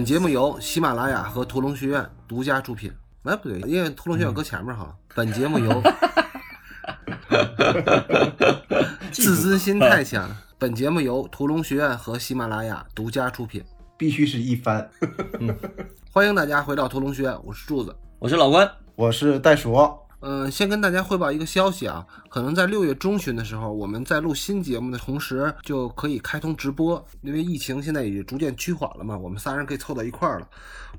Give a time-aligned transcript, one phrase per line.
[0.00, 2.90] 本节目由喜马拉雅和屠龙学院独家出品。
[3.24, 4.96] 哎，不对，因为屠龙学院搁前面哈。
[5.14, 5.82] 本节目由
[9.12, 10.34] 自尊心太强。
[10.58, 13.62] 本节目由屠龙学院和喜马拉雅独家出品。
[13.98, 14.90] 必须是一番。
[16.10, 17.94] 欢迎大家回到屠龙学院，我是柱子。
[18.18, 19.99] 我是老关，我是袋鼠。
[20.20, 30.48] 嗯，先跟大家汇报一个消息啊，可能在六月中旬的时候，我们在录新节目的同时，就可以开通直播，因为疫情现在也逐渐趋缓了嘛，我们仨人可以凑到一块儿了。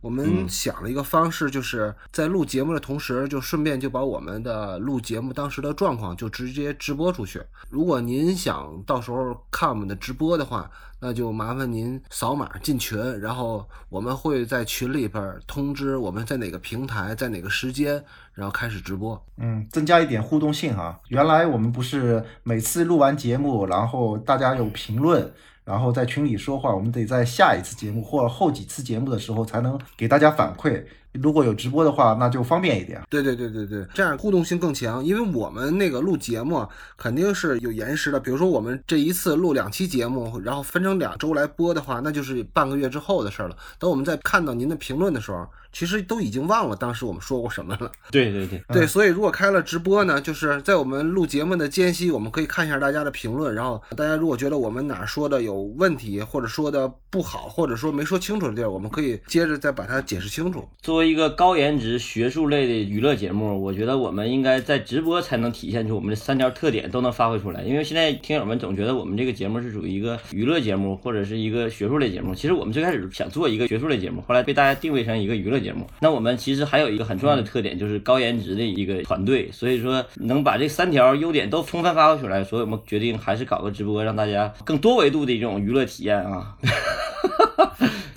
[0.02, 7.41] 我们想了一个方式，就是在录节目的同时，就顺便就把我们的录节目当时的状况就直接直播出去。
[7.69, 10.69] 如果您想到时候看我们的直播的话，
[11.02, 18.02] 那就麻烦您扫码进群，然后我们会在群里边通知我们在哪个平台，在哪个时间，
[18.33, 19.19] 然后开始直播。
[19.38, 20.99] 嗯，增加一点互动性哈。
[21.07, 25.33] 原来我们不是每次录完节目，然后大家有评论。
[25.63, 30.83] 然后在群里说话，我们得在下一次节目或后几次节目的时候才能给大家反馈。
[31.14, 33.02] 如果有直播的话，那就方便一点。
[33.09, 35.04] 对对对对对，这样互动性更强。
[35.04, 43.56] 因为我们那个录节目肯定是有延时的，比如说我们这一次录两期节目，然后分成两周来播的话，那就是半个月之后的事了。
[43.78, 45.48] 等我们在看到您的评论的时候。
[45.72, 47.91] 其实都已经忘了当时我们说过什么了。
[48.11, 60.67] 对对对对，所以如果开了直播呢，就是在我们录节目的间隙，我们可以看一下大家的评论，然后大家如果觉得我们哪说的有问题，或者说的不好，或者说没说清楚的地儿，我们可以接着再把它解释清楚。
[60.81, 67.61] 作为一个高颜值学术类的娱乐节目，我觉得我们应该在直播才能体现出我们的三条特点都能发挥出来。
[67.63, 75.88] 因为现在听友们总觉得我们这个节目是属于一个娱乐节目或者是一个学术类节目，其实我们最开始想做一个学术类节目，后来被大家定位成一个娱乐节目。
[76.01, 76.31] 那我们。
[76.41, 86.57] 其实还有一个很重要的特点，就是高颜值的一个团队，所以说能把这三条优点都充分发挥出来，所以我们决定还是搞个直播，让大家更多维度的一种娱乐体验啊。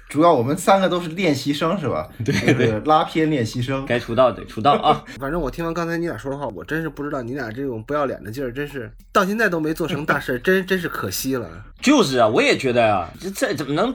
[0.09, 2.09] 主要我们三个都是练习生是吧？
[2.25, 5.05] 对对，拉片练习生，该出道得出道啊。
[5.19, 11.51] 反正我听完刚才你俩说的话，我真是不知道你俩这种不要脸的劲儿，真是到现在都没做成大事，真真是可惜了。
[11.83, 13.95] 就是啊，我也觉得啊，这这怎么能？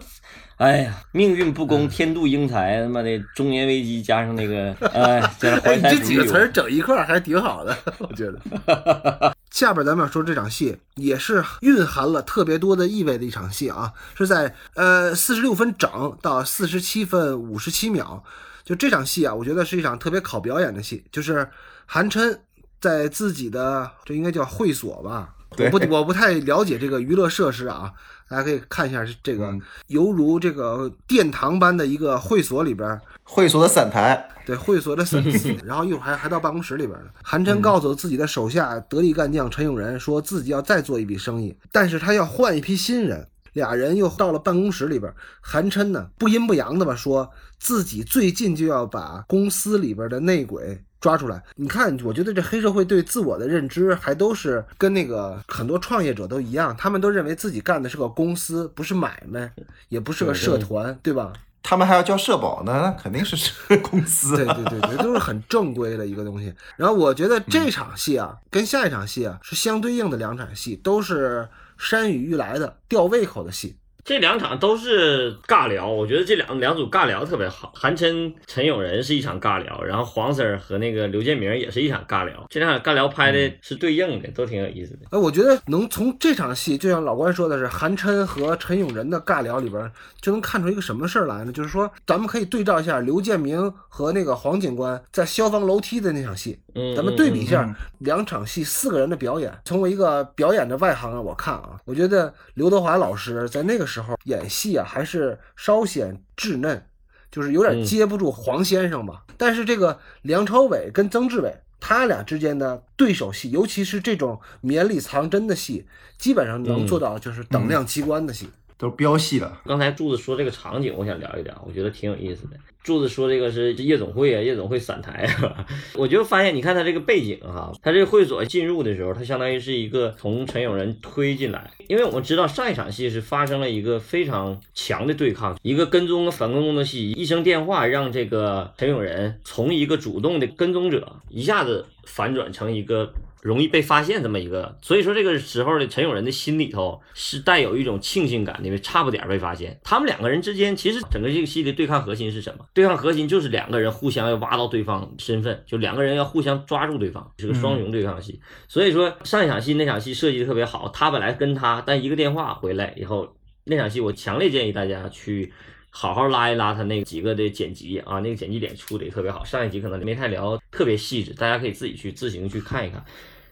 [0.59, 9.33] 哎呀，命运不公，天妒英才，他妈的中年危机加上那个， 哎，加上这几个词儿整一块儿还挺好的，我觉得。
[9.51, 18.21] 下边咱们要说这场戏，也是蕴含了特别多的意味的一场戏啊，是在呃四十六分整到四十七分五十七秒，
[18.65, 21.49] 就这场戏啊，我觉得是一场特别考表演的戏，就是
[21.85, 22.37] 韩琛
[22.81, 27.93] 在自己的这应该叫会所吧，我不我不太了解这个娱乐设施啊。
[28.29, 29.53] 大家可以看一下这个，
[29.87, 35.31] 犹如这个殿堂般的一个会所里边，会所的散台，对，会所的散台。
[35.65, 37.05] 然后一会儿还还到办公室里边呢。
[37.23, 43.27] 韩琛告诉自己的手下得力干将陈永仁，说自己要再做一笔生意，但是他要换一批新人。
[43.53, 45.11] 俩人又到了办公室里边，
[45.41, 50.83] 韩琛呢不阴不阳的吧，说自己最近就要把公司里边的内鬼。
[50.99, 51.41] 抓出来！
[51.55, 59.51] 你看，我觉得这黑社会对自我的认知还都是跟那个很多创业者都一样，他们都认为自己干的是个公司，不是买卖，
[59.87, 61.31] 也不是个社团，对吧？
[61.61, 64.35] 他们还要交社保呢，那肯定是公司。
[64.35, 66.53] 对对对对，都是很正规的一个东西。
[66.77, 73.75] 然后我觉得这场戏啊，跟下一场戏啊是相对应的两场戏，都是山雨欲来的吊胃口的戏。
[74.09, 77.71] 这两场都是尬聊，我觉得这两两组尬聊特别好。
[77.75, 82.43] 韩琛、陈永仁是一场尬聊，然后黄 Sir 和那个刘建明也是一场尬聊。
[82.49, 85.01] 这两场尬聊拍的是对应的，都挺有意思的。
[85.11, 91.51] 哎，我觉得能从这场戏，就像老关说的是，韩琛和陈永仁的尬聊里边，就能看出一个什么事儿来呢？
[91.51, 96.57] 就是说，咱们可以对照一下刘建明和那个黄警官在消防楼梯的那场戏，
[96.95, 99.55] 咱们对比一下两场戏四个人的表演。
[99.65, 103.98] 从我一个表演的外行啊，我看啊，我觉得刘德华老师在那个时候。
[104.01, 106.83] 时候演戏啊，还是稍显稚嫩，
[107.31, 109.23] 就是有点接不住黄先生吧。
[109.37, 115.85] 但是这个梁朝伟跟曾志伟他俩之间的对手戏，尤其是这种绵里藏针的戏，
[116.17, 118.49] 基本上能做到就是等量齐观的戏。
[118.77, 119.61] 都是飙戏了。
[119.65, 122.55] 刚才柱子说这个场景，我想聊一聊，我觉得挺有意思的。
[122.89, 125.11] 柱子说这个是夜总会啊，夜总会散台
[125.43, 125.63] 啊，
[125.93, 143.13] 我就发现，你看他这个背景哈，他这个会所进入的时候，他相当于是一个从陈永仁推进来，因为我们知道上一场戏是发生了一个非常强的对抗，一个跟踪反跟踪的戏，一声电话让这个陈永仁从一个主动的跟踪者一下子反转成一个。
[143.41, 149.79] 容易被发现这么一个，所以说这个时候的陈永仁的心里头是带有一种庆幸感，因为差不点被发现。
[149.83, 152.65] 他们两个人之间其实整个这个戏的对抗核心是什么？
[152.73, 158.39] 对抗核心就是两个人互相要挖到对方身份，就两个人要互相抓住对方，是个双雄对抗戏。
[158.67, 165.53] 所以说上一场戏那场戏设计的特别好，他本来跟他，但一个电话回来以后，那场戏我强烈建议大家去
[165.91, 169.43] 好好拉一拉他那几个的剪辑啊，那个剪辑点出的也特别好。
[169.45, 173.03] 上一集可能没太聊特别细致，大家可以自己去自行去看一看。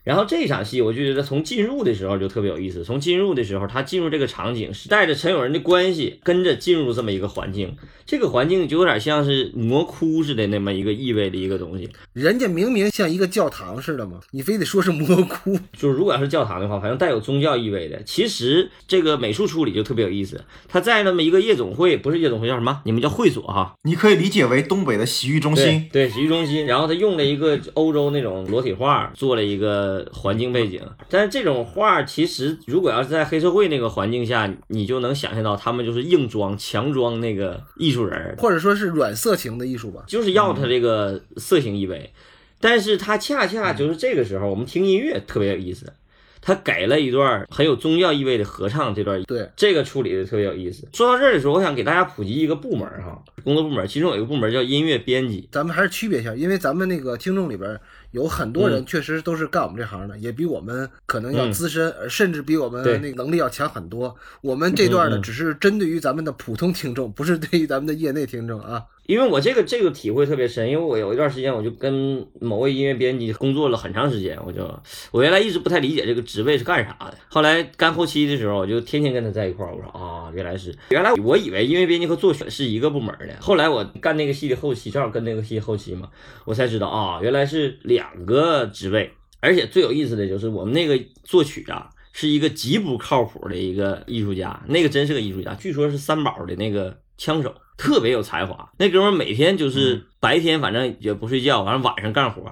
[0.07, 2.81] 然后这场戏，我就觉得从进入的时候就特别有意思。
[2.81, 7.75] 从进入的时候，他进入这个场景是带着陈友仁的关系，跟着进入这么一个环境。
[8.05, 11.89] 这个环境就有点像是魔窟似的那么一个意味的一个东西。
[12.13, 15.59] 人家明明像一个教堂似的嘛，你非得说是魔窟。
[15.77, 18.01] 就是如果要是教堂的话，反正带有宗教意味的。
[18.03, 20.41] 其实这个美术处理就特别有意思。
[20.69, 22.79] 他在那么一个夜总会，不是夜总会叫什么？
[22.85, 23.75] 你们叫会所哈？
[23.83, 25.89] 你可以理解为东北的洗浴中心。
[25.91, 26.65] 对，洗浴中心。
[26.65, 29.96] 然后他用了一个欧洲那种裸体画，做了一个。
[30.13, 42.11] 环境背景，但是这种画其实如果要是在黑社会那个环境下，你就能想象到他们就是硬装、强装那个艺术人，或者说是软色情的艺术吧，就是要他这个色情意味。
[42.59, 45.93] 但是他恰恰就是这个时候，我们听音乐特别有意思。
[46.39, 50.87] 他给了一段很有宗教意味的合唱，这段对这个处理的特别有意思。
[50.93, 55.49] 说到这儿的时候，我想给大家普及一个部门哈，工作部门，其中有一个部门叫音乐编辑。
[55.51, 57.77] 咱们还是区别一下，因为咱们那个听众里边
[58.17, 64.15] 有很多人确实都是干我们这行的，也比我们可能要资深，甚至比我们那个能力要强很多。
[64.41, 68.83] 我们这段呢，只是针对于咱们的普通听众，不是对于咱们的业内听众啊。
[69.07, 74.69] 因为我这个这个体会特别深，因为我有一段时间我就跟某位音乐编辑工作了很长时间，我就
[75.11, 86.09] 我原来一直不太理解这个职位是干啥的，后来干后期的时候，我就天天跟他在一块儿，我说啊，原来是原来我以为音乐编辑和作曲是一个部门的，后来我干那个戏的后期，正好跟那个戏后期嘛，
[86.43, 97.55] 我才知道啊，原来是两个职位，而且最有意思的就是我们那个作曲啊，是一个极不靠谱的一个艺术家，那个真是个艺术家，据说是三宝的那个枪手。
[97.77, 102.43] 特别有才华，那哥们每天就是白天反正也不睡觉，完了晚上干活。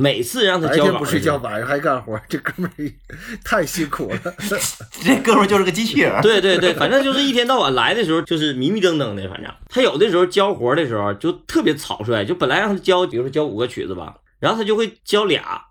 [0.00, 2.70] 每次让他交稿，不睡觉，晚上还干活，这哥们
[3.44, 4.34] 太辛苦了。
[5.02, 6.12] 这哥们就是个机器人。
[6.22, 9.28] 对对对，反正就是一天到晚来的时候就是迷迷瞪瞪的。
[9.28, 15.64] 反正他有的时候交活的时候就特别草率，就本来让他交，比如说交五个曲子吧，然后他就会交俩，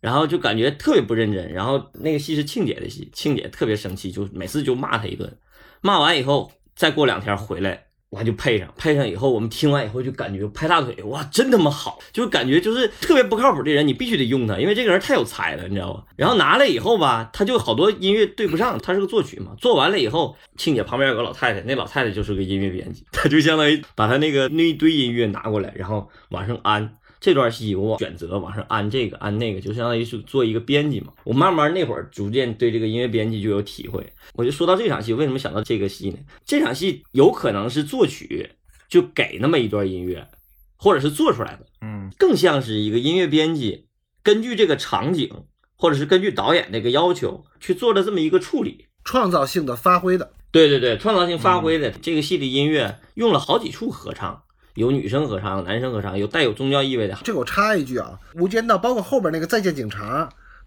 [0.00, 1.52] 然后就感觉特别不认真。
[1.52, 5.36] 然后那个戏是庆姐的戏，庆姐特别生气，就每次就骂他一顿。
[5.80, 7.86] 骂完以后，再过两天回来。
[8.14, 11.98] 我就配上，配上以后，我们听完以后就感觉拍大腿，哇，真他妈好！
[12.12, 16.04] 就感觉就是特别不靠谱的人，你必须得用他，因为这个人太有才了，你知道吧？
[16.14, 19.52] 然后拿来以后吧，他就好多音乐对不上，他是个作曲嘛。
[19.58, 26.96] 做完了以后，庆姐旁边有个老太太，那老太太就是个音乐编辑， 他就相当于把他那个那一堆音乐拿过来，然后往上安。
[27.24, 31.10] 这段戏我选择往上安这个安那个，就相当于是做一个编辑嘛。
[31.24, 34.06] 我慢慢那会儿逐渐对这个音乐编辑就有体会。
[34.34, 36.18] 我就说到这场戏，为什么想到这个戏呢？
[36.44, 38.50] 这场戏有可能是作曲
[38.90, 40.28] 就给那么一段音乐，
[40.76, 43.86] 或者是做出来的，嗯，更像是一个音乐编辑
[44.22, 45.30] 根据这个场景，
[45.76, 50.34] 或者是根据导演这个要求去做了这么一个处理，创造性的发挥的。
[50.52, 54.43] 对对对，创造性发挥的这个戏的音乐用了好几处合唱。
[54.74, 57.16] 有女生合唱，男生合唱，有带有宗教意味的。
[57.22, 60.24] 这我插一句啊，《无间道》包括后边那个《再见警察》，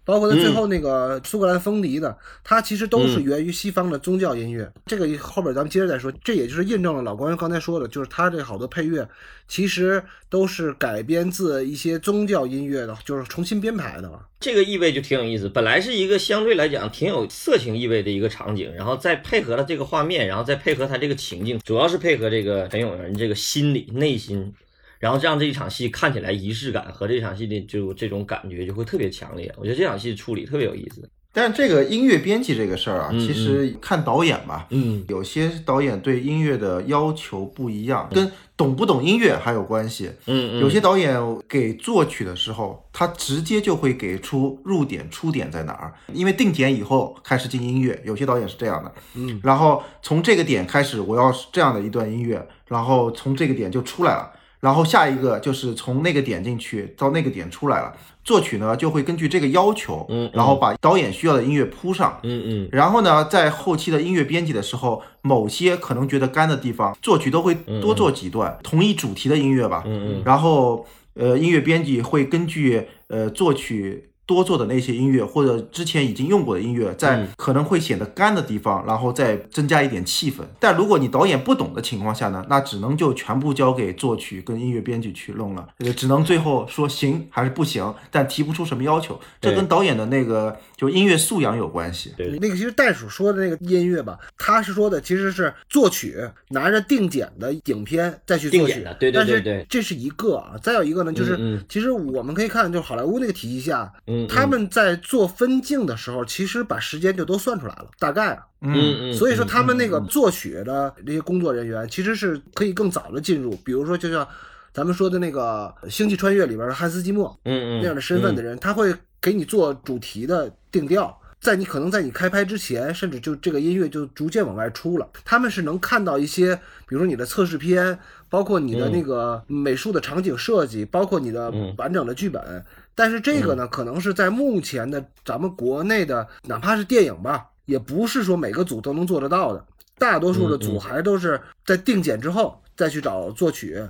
[0.08, 4.66] 包括他最后那个苏格兰风笛的，它其实都是源于西方的宗教音乐。
[4.86, 6.10] 这个后边咱们接着再说。
[6.24, 9.06] 这也就是印证了老关刚才说的，就是他这好多配乐
[9.48, 14.10] 其实都是改编自一些宗教音乐的，就是重新编排的。
[14.40, 15.46] 这个意味就挺有意思。
[15.46, 24.54] 本来是一个相对来讲挺有色情意味的一个场景，然后再配合了这个画面，然后再配合他这个情境，主要是配合这个陈永仁这个心理内心，
[24.98, 29.52] 然后这样这一场戏看起来仪式感和这场戏的就这种感觉就会特别强烈。
[29.56, 31.08] 我觉得这场戏处理特别有意思。
[31.30, 40.10] 但这个音乐编辑这个事儿啊，其实看导演吧，嗯，有些导演对音乐的要求不一样，跟懂不懂音乐还有关系。
[40.26, 48.00] 嗯，有些导演给作曲的时候，他直接就会给出入点、出点在哪儿，因为定点以后开始进音乐。
[48.04, 54.32] 有些导演是这样的，嗯，然后从这个点开始，我要这样的一段音乐，然后从这个点就出来了。
[54.60, 74.10] 然后下一个就是从那个点进去到那个点出来了，作曲呢就会根据这个要求，嗯，然后把导演需要的音乐铺上，嗯嗯，然后呢，在后期的音乐编辑的时候，某些可能觉得干的地方，作曲都会多做几段同一主题的音乐吧，嗯嗯，然后呃，音乐编辑会根据呃作曲。
[74.28, 80.42] 多做的那些音乐，或者之前已经用过的音乐，在可能会显得干的地方，然后再增加一点气氛。
[80.60, 85.66] 但如果你导演不懂的情况下呢，那只能就全部交给作曲跟音乐编辑去弄了，
[85.96, 89.18] 只能最后说行还是不行，但提不出什么要求。
[89.40, 92.12] 这跟导演的那个就音乐素养有关系。
[92.14, 96.14] 对，那个其实袋鼠说的那个音乐吧，他是说的其实是作曲
[96.50, 100.52] 拿着定剪的影片再去作曲的，对对对对，这是一个啊。
[100.62, 103.90] 再有一个呢，就是其实我们可以看，就是好莱坞那个体系下。
[104.06, 108.44] 嗯，他们在做分镜的时候，其实把时间就都算出来了，大概啊。
[108.60, 114.26] 嗯嗯，所以说，他们那个作曲的这些工作人员其实是可以更早的进入，比如说就像
[114.72, 121.16] 咱们说的那个《星际穿越》里边的汉斯季默嗯嗯那样的身份的人，他会给你做主题的定调。
[121.40, 125.08] 在你可能在你开拍之前，甚至就这个音乐就逐渐往外出了。
[125.24, 126.56] 他们是能看到一些，
[126.88, 127.96] 比如说你的测试片，
[128.28, 132.64] 包括你的那个美术的场景设计，包括你的嗯完整的剧本。
[132.98, 139.64] 但是这个呢，可能是在目前的咱们国内的，哪怕是电影吧，也不是说每个组都能做得到的。
[140.00, 143.80] 大多数的嗯组嗯还都是在定检之后再去找作曲，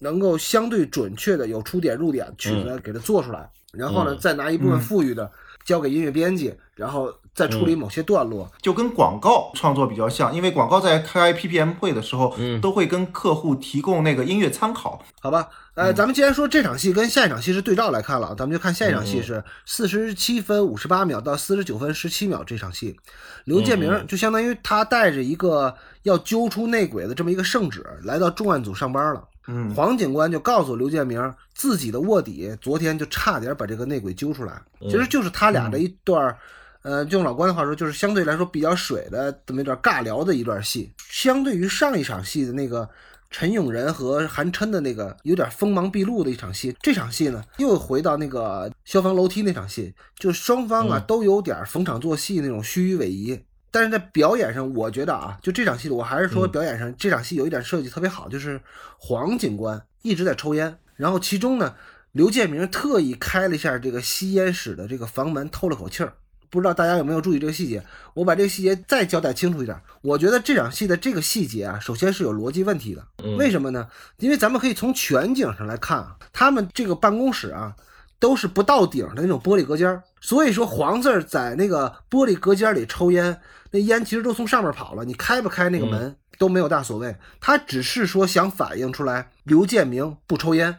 [0.00, 4.18] 能够相对准确的有出点入点曲子给它做出来，然后呢嗯。
[4.18, 4.80] 再拿一部分嗯。
[4.80, 5.30] 富裕的
[5.66, 8.50] 交给音乐编辑，然后再处理某些段落。
[8.62, 15.04] 就跟广告创作比较像，因为广告在开 PPM 会的时候，嗯都会跟客户提供那个音乐参考。
[15.20, 22.96] 好吧，呃，咱们既然说这场戏跟下一场戏是对照来看了，咱们就看下一场戏是四十七分五十八秒到四十九分十七秒这场戏，
[23.44, 29.24] 刘建明就相当于他带着一个要揪出内鬼的这么一个圣旨，来到重案组上班了。
[29.48, 36.36] 嗯，黄警官就告诉刘建明，自己的卧底昨天就差点把这个内鬼揪出来，其实就是他俩这一段儿，
[36.82, 40.92] 呃，用老关的话说，就是相对来说比较水的这么一段尬聊的一段戏。
[41.08, 42.88] 相对于上一场戏的那个
[43.30, 53.40] 陈永仁和韩琛的那个有点锋芒毕露的一场戏，这场戏呢又回到那个消防楼梯那场戏，就双方啊都有点逢场作戏那种虚与委蛇。
[53.76, 58.58] 但是在表演上，我觉得啊，就这场戏，我还是说表演上、这场戏有一点设计特别好，就是
[58.96, 61.74] 黄警官一直在抽烟，然后其中呢，
[62.12, 66.14] 刘建明特意开了一下这个吸烟室的这个房门，透了口气儿。
[66.48, 67.84] 不知道大家有没有注意这个细节？
[68.14, 69.78] 我把这个细节再交代清楚一点。
[70.00, 73.06] 我觉得这场戏的这个细节啊，首先是有逻辑问题的。
[73.36, 73.86] 为什么呢？
[74.16, 77.76] 因为咱们可以从全景上来看啊，他们这个办公室啊，
[78.18, 87.16] 都是不到顶的那种玻璃隔间儿，所以说黄字儿在那个玻璃隔间里抽烟，那烟其实都从上面跑了，你开不开那个门都没有大所谓。
[87.40, 90.74] 他只是说想反映出来刘建明不抽烟，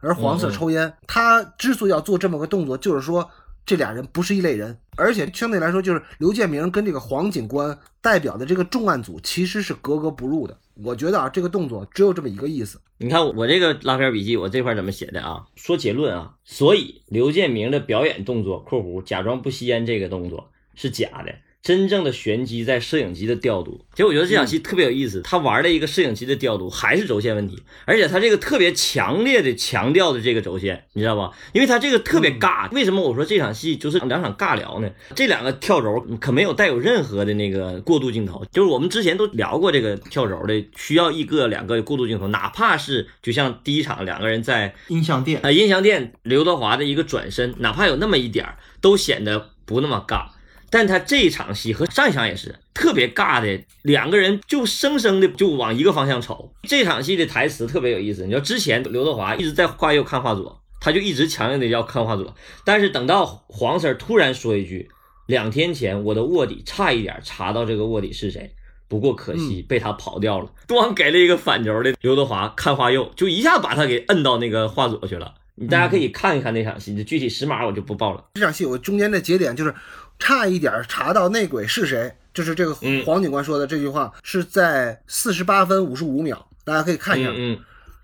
[0.00, 0.94] 而黄色抽烟。
[1.06, 3.30] 他之所以要做这么个动作，就是说
[3.64, 10.58] 这俩人不是一类人，而且相对来说，就是刘建明跟这个黄警官代表的这个重案组其实是格格不入的。
[10.82, 12.80] 我觉得啊，这个动作只有这么一个意思。
[12.98, 15.44] 你看我这个拉片笔记，我这块怎么写的啊？
[15.56, 23.80] 说结论啊，所以刘建明的表演动作（括弧假装不吸烟）这个动作是假的，真正的玄机在摄影机的调度。
[23.94, 31.32] 其实我觉得这场戏特别有意思，他玩了一个摄影机的调度还是轴线问题，而且他这个特别强烈的强调的这个轴线，你知道吧？
[31.54, 32.70] 因为他这个特别尬。
[32.70, 34.90] 为什么我说这场戏就是两场尬聊呢？
[35.14, 50.26] 这两个跳轴可没有带有任何的那个过渡镜头，就是我们之前都聊过这个跳轴的，需要一个两个过渡镜头，哪怕是就像第一场两个人在音像店啊，音像店刘德华的一个转身，哪怕有那么一点儿，都显得不那么尬。
[50.74, 56.52] 但他这一场戏和上一场也是特别尬的，两个人就生生的就往一个方向瞅。
[56.64, 64.90] 这场戏的台词特别有意思，你知道之前刘德华一直在画右看画左，他就一直强硬的要看画左，但是等到黄 Sir 突然说一句
[65.28, 68.52] ：“两天前我的卧底差一点查到这个卧底是谁。”
[68.90, 75.34] 不过可惜被他跑掉了，咣给了一个反轴的刘德华看画右，就一下把他给摁到那个画左去了。
[75.56, 78.24] 你大家可以看一看那场戏，具体时码我就不报了。
[78.34, 79.72] 这场戏我中间的节点就是
[80.18, 87.30] 差一点查到内鬼是谁，就是这个嗯黄警官说的这句话是在四十八分五十五秒，大家可以看一下。
[87.30, 87.58] 嗯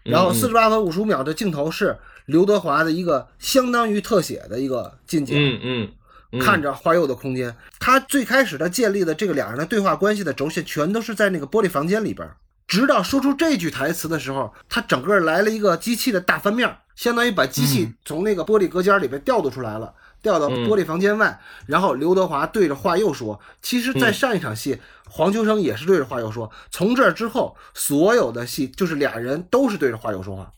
[0.04, 5.88] 嗯，然后嗯四十八分五十五秒的镜头是刘德华的一个相当于特写的一个近景，嗯嗯
[6.32, 7.54] 嗯，看着花右的空间。
[7.80, 12.36] 他最开始他建立的这个两人的对话关系的轴线，全都是在那个玻璃房间里边儿。
[12.70, 21.40] 直到说出这句台词的时候，他整个来了一个机器的大翻面，相当于把机器从那个玻璃隔间里边调度出来了，调到玻璃房间外。
[21.66, 26.48] 然后刘德华对着华又说：“其实，在上一场戏，黄秋生也是对着华佑说。
[26.70, 30.52] 从这之后，所有的戏就是俩人都是对着华佑说话。”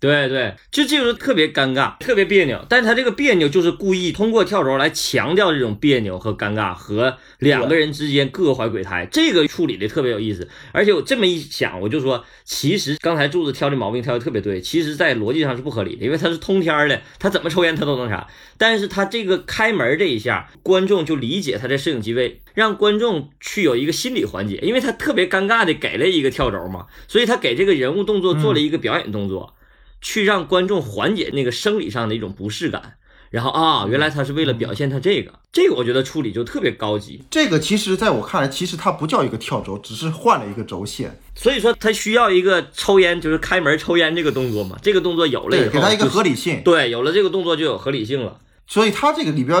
[0.00, 2.64] 对对，就这个特别尴尬，特别别扭。
[2.70, 10.48] 但是他这个别扭就是故意通过跳轴来强调这种别扭和尴尬，和两个人之间各怀鬼胎，这个处理的特别有意思。
[10.72, 18.26] 而且我这么一想，我就说，其实刚才柱子挑这毛病挑的特别对，其实在逻辑上是不合理的，因为他是通天的，他怎么抽烟他都能查。
[18.56, 29.52] 但是他这个开门这一下，观众就理解他在摄影机位，让观众去有一个心理缓解，因为他特别尴尬的给了一个跳轴嘛，所以他给这个人物动作做了一个表演动作。
[30.00, 32.94] 去让观众缓解那个生理上的一种不适感，
[33.30, 46.62] 然后啊，原来他是为了表现他这个，这个我觉得处理就特别高级，这个其实在我看来，其实它不叫一个跳轴，只是换了一个轴线，所以说他需要一个抽烟，就是开门抽烟这个动作嘛，这个动作有了以对，后，给他一个合理性。
[46.64, 48.38] 对，有了这个动作就有合理性了。
[48.66, 49.60] 所以他这个里边，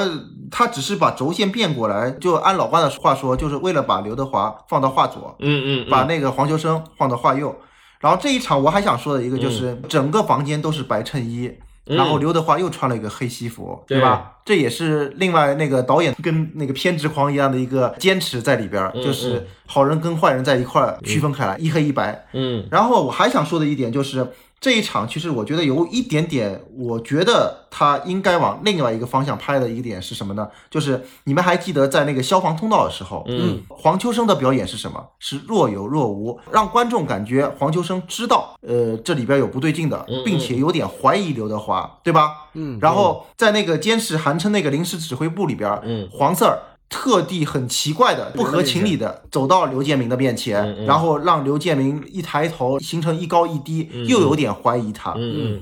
[0.52, 5.90] 他只是把轴线变过来，就按老关的话说，就是为了把刘德华放到画左，嗯嗯，嗯。
[5.90, 7.56] 把那个黄秋生放到画右。
[8.00, 11.52] 然后这一场我还想说的一个就是，整个房间都是白衬衣，
[11.86, 14.38] 嗯然后刘德华又穿了一个黑西服，对吧？
[14.44, 22.26] 这也是另外那个导演跟那个偏执狂一样的一个坚持在里边，嗯就是好人跟坏人在一块儿区分开来，一黑一白。
[22.32, 22.66] 嗯。
[22.70, 24.26] 然后我还想说的一点就是，
[24.60, 30.46] 这一场其实我觉得有一点点，我觉得他应该往另外一个方向拍的一个点是什么呢？
[30.68, 35.02] 就是你们还记得在那个消防通道的时候，嗯黄秋生的表演是什么？
[35.18, 42.48] 是若有若无，让观众感觉黄秋生知道，呃，这里边有不对劲的嗯，并且有点怀疑刘德华，对吧？
[42.52, 46.58] 嗯然后在那个监视韩琛那个临时指挥部里边，嗯黄 Sir
[46.90, 50.84] 特地很奇怪的、不合情理的走到刘建明的面前，嗯嗯。
[50.84, 55.14] 然后让刘建明一抬头，形成一高一低，又有点怀疑他，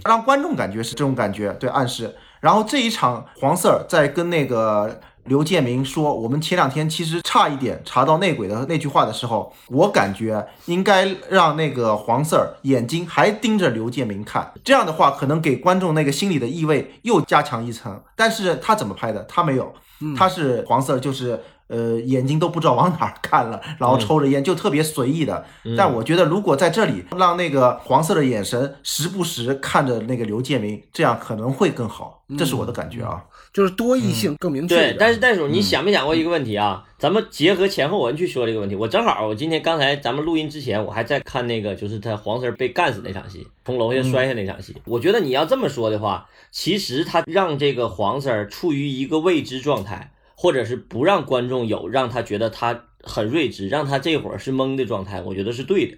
[0.04, 2.16] 让观众感觉是这种感觉，对暗示。
[2.40, 18.00] 然后这一场黄 Sir 在跟那个刘建明说，我们前两天其实差一点查到内鬼的那句话的时候，我感觉应该让那个黄 Sir 眼睛还盯着刘建明看， 这样的话可能给观众那个心理的意味又加强一层。
[18.16, 19.22] 但是他怎么拍的？
[19.24, 19.74] 他没有，
[20.16, 21.40] 他是黄 Sir 就是。
[21.68, 25.44] 呃，眼睛都不知道往哪儿看了，然后抽着烟，就特别随意的。
[25.76, 32.24] 但我觉得，如果在这里让那个黄色的眼神时不时看着那个刘建明，这样可能会更好。
[32.38, 33.22] 这是我的感觉啊。
[33.52, 36.84] 就是多义性更明确一对。，但是袋鼠，你想没想过一个问题啊？
[36.98, 38.74] 咱们结合前后文去说这个问题。
[38.74, 44.74] 我正好，我今天刚才咱们录音之前，我还在看那个，就是他黄 Sir 被干死那场戏，从楼下摔下那场戏。
[44.84, 55.96] 我觉得你要这么说的话，其实他让这个黄 Sir 处于一个未知状态，或者是不让观众有让他觉得他很睿智，让他这会儿是懵的状态，我觉得是对的。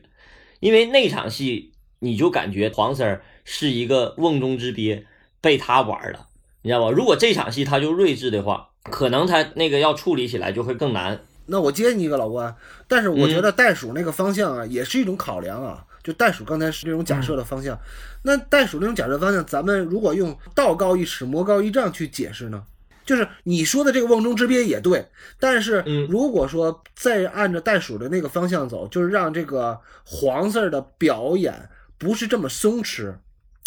[0.61, 5.07] 因为那场戏，你就感觉黄 Sir 是一个瓮中之鳖，
[5.41, 6.27] 被他玩了。
[6.63, 6.91] 你知道吧？
[6.91, 11.21] 如果这场戏他就睿智的话，可能他那个要处理起来就会更难。
[11.47, 12.55] 那我接你一个老关，
[12.87, 15.85] 但是我嗯觉得袋鼠那个方向啊，也是一种考量啊。
[16.03, 17.79] 就袋鼠刚才是这种假设的方向，
[18.23, 22.63] 那袋鼠那种假设方向，咱们如果用道高一尺，魔高一丈去解释呢？
[23.05, 25.05] 就是你说的这个瓮中之鳖也对，
[25.39, 31.69] 但是嗯如果说再按照袋鼠的那个方向走，就是让这个黄色的表演
[31.99, 33.13] 不是这么松弛，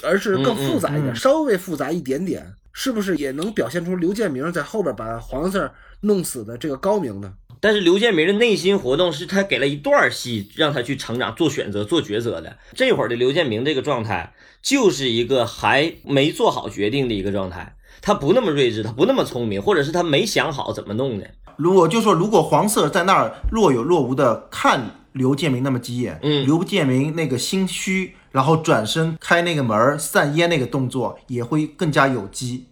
[0.02, 7.34] 而是更复杂一点，稍微复杂一点点，是不是也能表现出刘建明在后边把黄色弄死的这个高明呢？
[7.62, 12.58] 但是刘建明的内心活动是他给了一段戏让他去成长、做选择、做抉择的。
[12.74, 17.78] 这会儿的刘建明这个状态，就是一个还没做好决定的一个状态。
[18.02, 21.30] 他不那么睿智，他不那么聪明，或者是他没想好怎么弄的。
[21.56, 32.68] 如果就说如果黄色在那儿若有若无的看刘建明那么几眼，嗯刘建明那个心虚，然后转身开那个门儿散烟那个动作也会更加有机，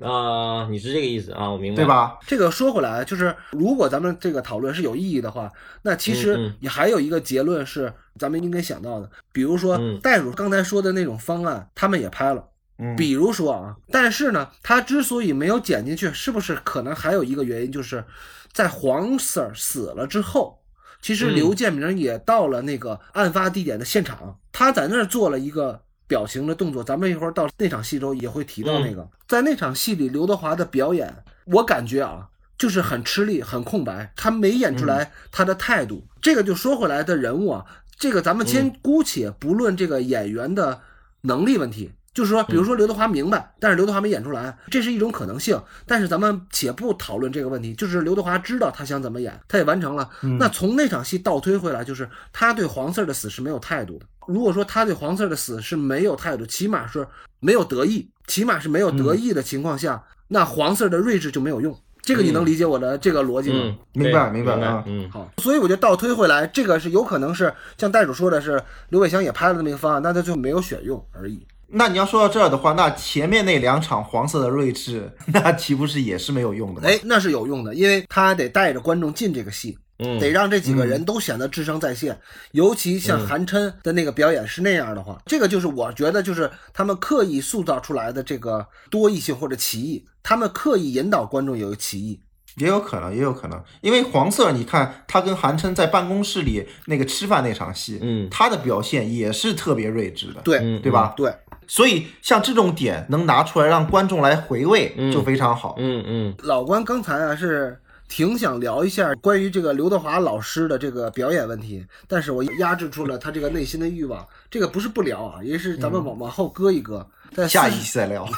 [0.00, 1.50] 啊、你是这个意思啊？
[1.50, 1.86] 我明白，对？
[1.86, 2.18] 吧？
[2.26, 12.48] 这个说回来，就是如果咱们这个讨论是有意义的话，那其嗯实嗯也还有一个结论是咱们应该想到的，比如说嗯袋鼠刚才说的那种方案，他们也拍了。
[12.78, 18.02] 嗯，比如说啊，但是呢，他之所以没有剪进去，是不是可能还有一个原因，就是
[18.50, 20.61] 在黄 Sir 死了之后，
[21.02, 26.82] 其实嗯刘建明也到了那个案发地点的现场，他在那儿做了一个表情的动作。
[26.82, 32.28] 咱们一会儿到那场戏中也会提到那个，在那场戏里，刘德华的表演，我感觉啊。
[32.58, 36.06] 就是很吃力，很空白，他没演出来他的态度。
[36.20, 37.66] 这个就说回来的人物啊，
[37.98, 40.80] 这个咱们先姑且不论这个演员的
[41.22, 45.60] 能力问题，就是说，比如说刘德华明白，但是刘德华没演出来，这是一种可能性。
[45.86, 50.08] 但是咱们且不讨论这个问题，就是刘德华知道他想怎么演，他也完成了。
[50.38, 54.06] 那从那场戏倒推回来，就是他对黄 Sir 的死是没有态度的。
[54.26, 57.06] 如果说他对黄 Sir 的死是没有态度，起码是
[57.40, 61.76] 没有得意，起码是没有得意的情况下，那黄 Sir 的睿智就没有用。
[62.02, 63.60] 这个你能理解我的这个逻辑吗？
[63.62, 71.46] 嗯，明白明白啊白，嗯，好，所以我就倒推回来，这个是有可能是像袋鼠说的是刘伟翔也拍了这么一个方案，那他就没有选用而已。
[71.72, 76.88] 那你要说到这儿的话，那前面那两场黄色的睿智， 那岂不是也是没有用的吗？
[76.88, 82.18] 哎，那是有用的，因为他得带着观众进这个戏，嗯得让这几个人都显得智商在线。
[82.52, 92.20] 尤其像韩琛的那个表演是那样的话，这个就是我觉得就是他们刻意塑造出来的这个多异性或者歧义，他们刻意引导观众有歧义。
[92.56, 101.14] 也有可能，也有可能，因为黄色，你看他跟韩琛在办公室里那个吃饭那场戏，嗯他的表现也是特别睿智的，对，嗯对吧？
[101.16, 101.32] 对，
[101.72, 105.76] 所以像这种点能拿出来让观众来回味，嗯就非常好。
[105.78, 107.80] 嗯嗯老关刚才啊是
[108.10, 114.22] 挺想聊一下关于这个刘德华老师的这个表演问题，但是我压制住了他这个内心的欲望。
[114.50, 118.28] 这个不是不聊啊，也是咱们往往后搁一搁，在下一期再聊，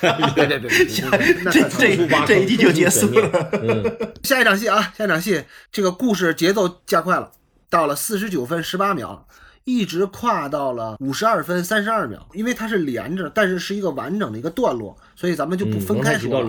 [0.00, 1.04] 别别别别别，
[1.44, 3.50] 那这这这一集就结束了。
[3.52, 7.30] 嗯，下一场戏啊，下一场戏，这个故事节奏加快了，
[7.70, 9.28] 到了四十九分十八秒，
[9.64, 16.44] 一直跨到了五十二分三十二秒，因为它是连着，但是是一个完整的一个段落，所以咱们就不分开说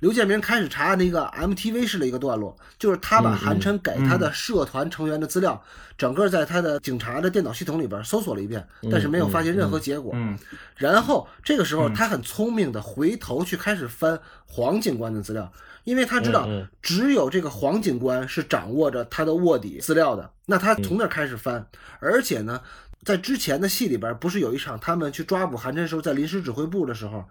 [0.00, 5.62] 刘建明开始查那个 MTV 式的一个段落，就是他把韩琛给他的社团成员的资料，
[5.96, 10.12] 整个在他的警察的电脑系统里边搜索了一遍，但是没有发现任何结果。
[10.14, 10.38] 嗯。
[10.76, 15.50] 然后这个时候，他很聪明的回头去开始翻黄警官的资料，
[15.88, 16.46] 因为他知道
[16.82, 20.30] 只有这个黄警官是掌握着他的卧底资料的。
[20.44, 21.66] 那他从那儿开始翻，
[21.98, 22.60] 而且呢，
[23.04, 27.24] 在之前的戏里边，不是有一场他们去抓捕韩真时候，在临时指挥部的时候。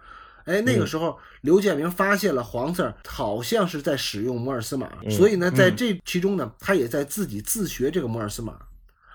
[0.46, 8.58] 哎，那个时候刘建明发现了黄 Sir 好像是在使用摩尔斯码，所以呢，在这其中呢，他也在自己自学这个摩尔斯码，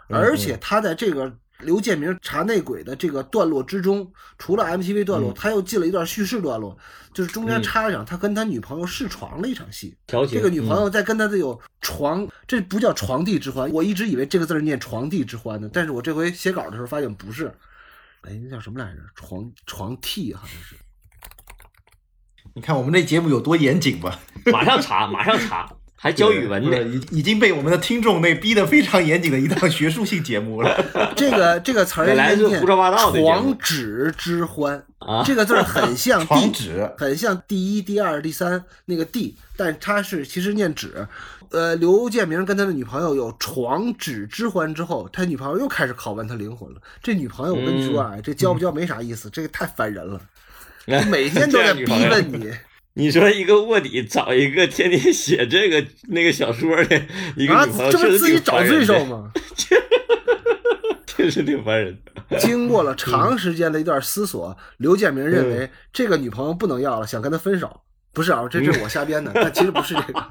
[0.09, 6.77] 而且他在这个刘建明查内鬼的这个段落之中，除了 MTV 段落，他又进了一段叙事段落，
[7.15, 9.97] 就是中间插了一场他跟他女朋友试床的一场戏。
[10.07, 17.47] 这个女朋友在跟他的有床，这不叫床地之欢，我一直以为这个字儿念床地之欢呢，但是我这回写稿的时候发现不是，
[18.23, 19.01] 哎，那叫什么来着？
[19.15, 20.77] 床床替好像是。
[22.55, 24.19] 你看我们这节目有多严谨吧？
[24.45, 25.73] 嗯马上查，马上查，
[26.03, 26.83] 还教语文呢。
[26.83, 30.85] 已已经被我们的听众那逼得非常严谨的一档学术性节目了。
[31.15, 41.07] 这个这个词儿本来是应该念胡说八道的床纸之欢啊 这个字儿很像 地址很像第一、第二、第三那个地，但它是其实念纸。
[41.53, 46.81] 呃，刘建明跟他的女朋友有床纸之欢之后，他女朋友又开始拷问他灵魂了。
[47.03, 50.19] 这女朋友，我跟你说啊，这交不交没啥意思，这个太烦人了，
[51.11, 52.51] 每天都在逼问你。
[52.95, 57.03] 你说一个卧底找一个天天写这个那个小说的
[57.37, 59.05] 一个啊女朋，友，这不是自己找罪受？
[59.07, 59.31] 吗？
[61.07, 62.39] 确实挺烦人的。
[62.39, 67.81] 经过了长时间的一段思索，刘建明认为这个女朋友不能要了，想跟他分手。
[68.15, 70.23] 不是啊，这这是我瞎编的，但其实不是这个。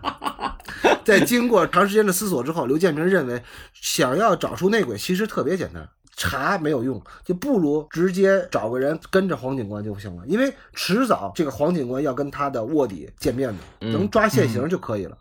[1.03, 3.41] 在经过长时间的思索之后，刘建明认为，
[3.73, 5.87] 想要找出内鬼其实特别简单，
[6.21, 15.17] 查没有用，就不如直接找个人跟着黄警官就行了，因为迟早这个黄警官要跟他的卧底见面的，能抓现行就可以了。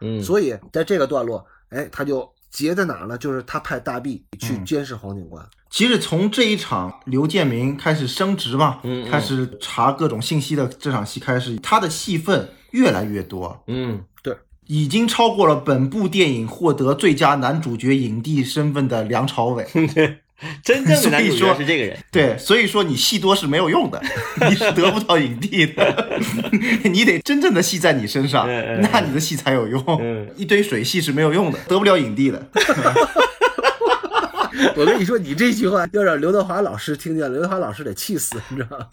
[0.00, 3.18] 嗯，所以在这个段落，哎，他就结在哪儿呢？
[3.18, 5.44] 就是他派大 B 去监视黄警官。
[5.70, 14.36] 其实从这一场刘建明开始升职嘛，嗯嗯开始查各种信息的这场戏开始，他的戏份越来越多，嗯，对，
[14.66, 19.66] 已经超过了本部电影获得最佳男主角影帝身份的梁朝伟。
[20.62, 21.98] 真正的男主角所以说是这个人。
[22.10, 24.02] 对，所以说你戏多是没有用的，
[24.48, 26.20] 你是得不到影帝的，
[26.84, 28.46] 你得真正的戏在你身上
[28.80, 30.28] 那你的戏才有用嗯。
[30.36, 32.46] 一堆水戏是没有用的，得不了影帝的。
[34.76, 38.86] 我跟你说，你这句话要让刘德华老师听见，刘德华老师得气死，你知道吗？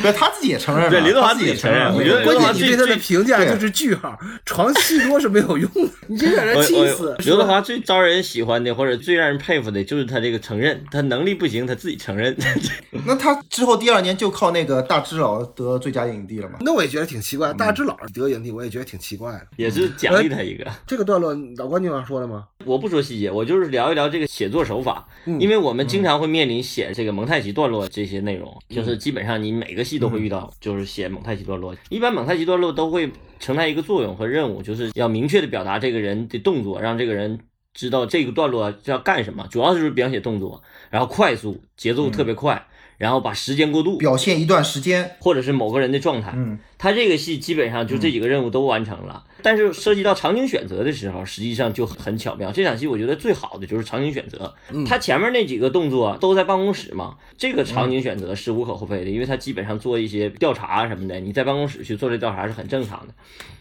[0.00, 7.16] 不是他自己也承认了，对刘德华自己也承认我觉得关键你对他的评价就是句号， 床戏多是没有用的，你这让人气死。
[7.24, 12.36] 刘德华最招人喜欢的，或者最让人佩服的，就是他这个承认，他能力不行，他自己承认。
[13.06, 16.58] 那他之后第二年就靠那个大智老得最佳影帝了吗？
[16.60, 19.46] 那我也觉得挺奇怪，大智老得影帝，我也觉得挺奇怪的。
[19.56, 20.66] 也是奖励他一个。
[20.86, 22.44] 这个段落，老关你要说了吗？
[22.64, 25.06] 我不说细节，我就是聊一聊这个写作手法，
[25.38, 31.74] 因为我们经常会面临写这个蒙太奇段落这些内容，就是基本上你每个戏都会遇到，就是写蒙太奇段落。
[31.88, 37.40] 一般蒙太奇段落都会承担一个作用和任务，就是要明确的表达这个人的动作，让这个人
[37.72, 46.32] 知道这个段落要干什么，主要就是描写动作，然后快速，节奏特别快，然后把时间过渡，表现一段时间，或者是某个人的状态。
[46.36, 52.50] 嗯，他这个戏基本上就这几个任务都完成了，但是涉及到场景选择的时候，实际上就很巧妙。
[52.50, 54.54] 这场戏我觉得最好的就是场景选择，
[54.86, 63.14] 他前面那几个动作都在办公室嘛，这个场景选择是无可厚非的，因为他基本上做一些调查什么的，你在办公室去做这调查是很正常的。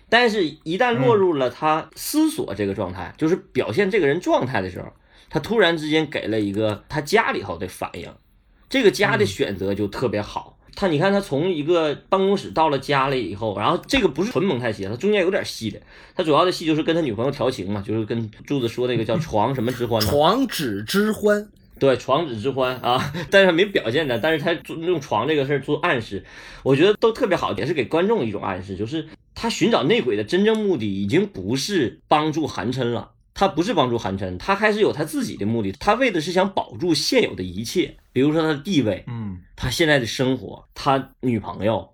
[0.09, 4.87] 但是，一旦落入了他思索这个状态，就是表现这个人状态的时候，
[5.29, 8.09] 他突然之间给了一个他家里头的反应，
[8.69, 10.57] 这个家的选择就特别好。
[10.79, 15.81] 他你看，他从一个办公室到了家里以后，然后这个不是纯蒙太奇，他中间有点戏的。
[16.15, 21.47] 他主要的戏就是跟他女朋友调情嘛，就是跟柱子说那个叫床什么之欢，床纸之欢，
[21.79, 26.23] 对，床纸之欢啊， 但是他没表现的，但是他用床这个事儿做暗示，
[26.61, 33.13] 我觉得都特别好，也是给观众一种暗示，就是他寻找内鬼的真正目的已经不是帮助韩琛了。
[33.38, 41.88] 他不是帮助韩琛，他开始有他自己的目的，他为的是想保住现有的一切，比如说他的地位，嗯，他现在的生活，他女朋友，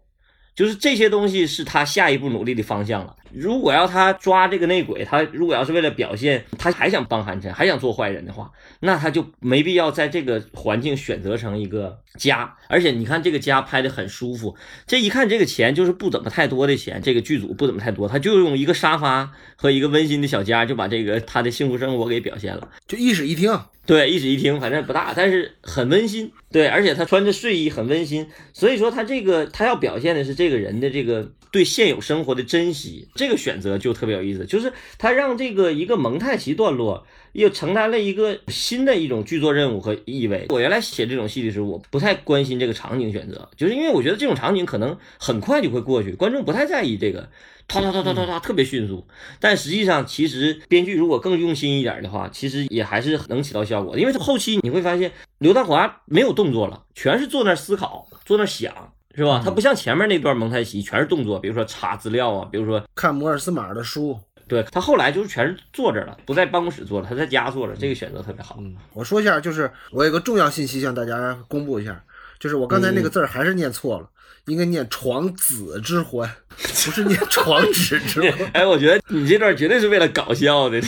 [0.55, 3.13] 就是这些东西是他下一步努力的方向了。
[3.33, 12.55] 如果要他抓这个内鬼，他如果要是为了表现他还想帮韩琛，还想做坏人的话，那他就没必要在这个环境选择成一个家。
[12.67, 22.69] 而且你看这个家拍的很舒服，这一看这个钱就是不怎么太多的钱，这个剧组不怎么太多，他就用一个沙发和一个温馨的小家就把这个他的幸福生活给表现了。
[22.87, 26.31] 就一室一厅，对，一室一厅，反正不大，但是很温馨。
[26.51, 40.47] 对，而且他穿着睡衣很温馨，所以说他这个他要表现的是这个人的这个对现有生活的珍惜，这个选择就特别有意思，就是他让这个一个蒙太奇段落又承担了一个新的一种剧作任务和意味。
[40.49, 47.29] 我原来写这种戏的时候，我不太关心这个场景选择，就是因为我觉得这种场景可能很快就会过去，观众不太在意这个。
[47.69, 49.07] 唰唰唰唰唰唰，特别迅速。
[49.39, 54.01] 但实际上，其实编剧如果更用心一点的话，其实也还是能起到效果的。
[54.01, 59.41] 因为后期你会发现，刘德华没有动作了，全是坐那思考，坐那想，是吧？
[59.43, 64.19] 他不像前面那段蒙太奇，全是动作，比如说查资料啊，比如说看摩尔斯码的书。
[64.45, 68.57] 对他后来就是全是坐着了，不在办公室坐了，他在家坐着，这个选择特别好。
[68.59, 72.03] 嗯，我说一下，就是我有个重要信息向大家公布一下，
[72.39, 74.09] 就是我刚才那个字儿还是念错了。
[74.47, 78.37] 应该念床子之欢，不是念床纸之欢。
[78.51, 80.81] 哎，我觉得你这段绝对是为了搞笑的，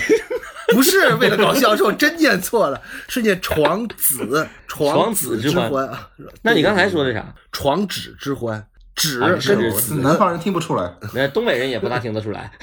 [0.75, 6.09] 不是为了搞笑，是我真念错了，是念床子 床子之欢啊。
[6.41, 7.33] 那你刚才说的啥？
[7.53, 8.61] 床子之欢，
[8.93, 9.55] 纸是
[10.01, 12.51] 南方人听不出来，那东北人也不大听得出来。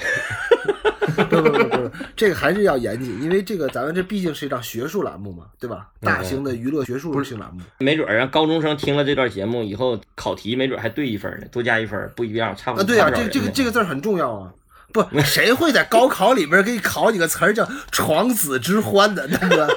[1.13, 5.87] 不不不不，这个还是要严谨，因为这个咱们这毕竟是一档学术栏目嘛，对吧？
[5.99, 12.83] 大型的娱乐学术性栏目，没准儿让高中生听了这段节目以后，考题没准还对一分呢，多加一分，不一样，差不多。
[12.83, 14.51] 啊，对啊，这这个这个字很重要啊，
[14.93, 19.67] 不，谁会在高考里边给你考几个词儿叫“床子之欢”的，大哥？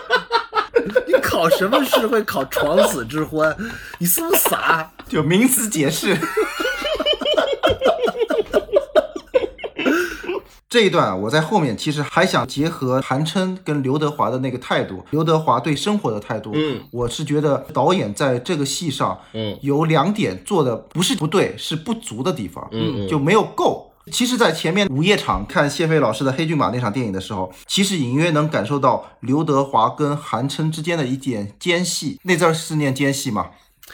[1.09, 3.57] 你考什么试会考“床子之欢”？
[3.99, 4.93] 你是不是傻？
[5.09, 6.17] 就名词解释。
[10.69, 16.51] 这一段我在后面其实还想结合韩琛跟刘德华的那个态度，刘德华对生活的态度。
[16.55, 23.91] 嗯，我是觉得导演在这个戏上，嗯，有两点做的不是不对，是不足的地方，嗯，就没有够。
[24.13, 32.21] 其实，在前面午夜场看谢飞老师的《黑骏马》那场电影的时候，其实隐约能感受到刘德华跟韩琛之间的一点间隙。
[32.23, 33.51] 那字是念间隙吗？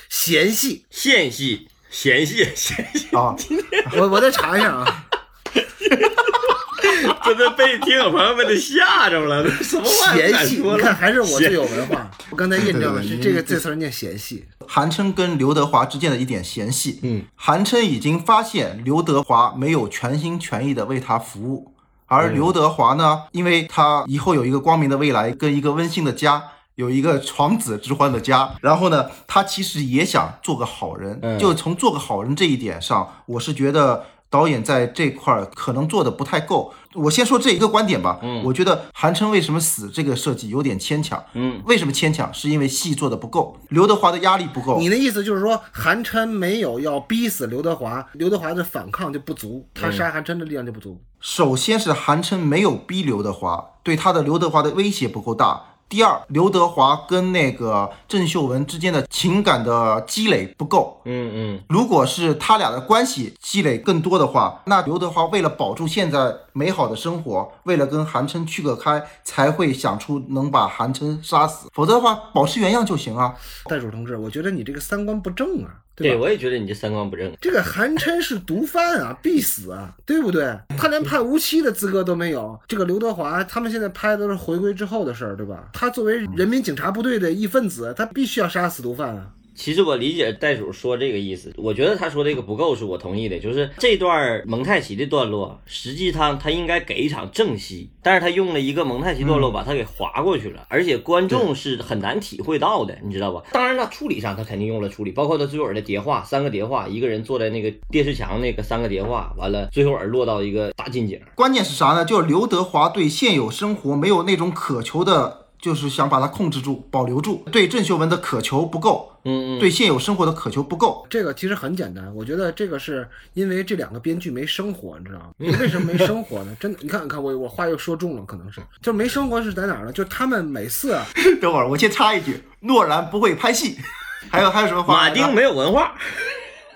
[0.08, 3.34] 嫌隙、嫌隙、嫌隙、嫌隙啊！
[3.98, 5.06] 我我再查一下啊。
[7.24, 10.56] 真的被听友朋友们都吓着了，什么话嫌隙？
[10.56, 12.10] 你看还是我最有文化。
[12.30, 14.44] 我刚才印证的是这个这词念嫌隙。
[14.66, 16.98] 韩琛跟刘德华之间的一点嫌隙。
[17.02, 21.72] 嗯，韩琛已经发现刘德华没有全心全意的为他服务，
[22.06, 26.42] 而刘德华呢，因为他以后有一个光明的未来，跟一个温馨的家，
[26.74, 31.20] 有一个床子之欢的家，然后呢，他其实也想做个好人。
[31.38, 34.04] 就从做个好人这一点上，我是觉得。
[34.32, 36.72] 导演在这块儿可能做的不太够。
[36.94, 38.18] 我先说这一个观点吧。
[38.22, 41.22] 嗯，我觉得韩琛为什么死这个设计有点牵强。
[41.34, 42.32] 嗯，为什么牵强？
[42.32, 44.78] 是因为戏做的不够，刘德华的压力不够。
[44.78, 50.98] 你的意思就是说，韩琛没有要逼死刘德华，刘德华的反抗就不足，他杀韩琛的力量就不足。
[51.20, 55.71] 首先是韩琛没有逼刘德华，对他的刘德华的威胁不够大。
[55.92, 60.98] 第二，刘德华跟那个郑秀文之间的情感的积累不够。
[61.04, 71.68] 嗯嗯，如果是他俩的关系积累更多的话，那刘德华为了保住现在美好的生活，为了跟韩琛去个开，才会想出能把韩琛杀死。
[71.72, 73.34] 否则的话，保持原样就行啊。
[73.66, 75.70] 袋鼠同志，我觉得你这个三观不正啊。
[75.94, 77.30] 对，我也觉得你这三观不正。
[77.40, 80.58] 这个韩琛是毒贩啊， 必死啊，对不对？
[80.78, 82.58] 他连判无期的资格都没有。
[82.66, 85.68] 这个刘德华，他们现在拍的都是回归之后的事儿，对吧？
[85.72, 89.26] 他作为人民警察部队的一份子，他必须要杀死毒贩啊。
[89.54, 93.38] 其实我理解袋鼠说这个意思，我觉得他说这个不够，是我同意的。
[93.38, 103.42] 就是这段蒙太奇的段落，实际上他应该给一场正戏，但是他用了一个蒙太奇段落把它给划过去了，而且观众是很难体会到的，你知道吧？
[103.52, 111.20] 当然了，处理上他肯定用了处理，包括他最后的叠画，三个叠画，一个人坐在那个电视墙那个三个叠画，完了最后而落到一个大近景。
[111.34, 112.04] 关键是啥呢？
[112.04, 115.41] 就是刘德华对现有生活没有那种渴求的。
[115.62, 121.06] 就是想把它控制住、保留住，对郑秀文的渴求不够，嗯嗯，对现有生活的渴求不够。
[121.08, 125.26] 这个其实很简单，我觉得这个是因为这两个编剧没生活，你知道吗？
[125.38, 126.56] 为什么没生活呢？
[126.58, 129.92] 真的，你看，你看我我话又说重了，可能是就没生活是在哪儿呢？
[129.92, 130.98] 就他们每次，
[131.40, 133.78] 等会儿我先插一句，诺兰不会拍戏，
[134.28, 134.94] 还有还有什么话？
[134.94, 135.94] 马丁没有文化。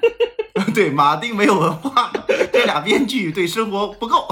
[0.74, 2.12] 对，马丁没有文化，
[2.52, 4.26] 这俩编剧对生活不够，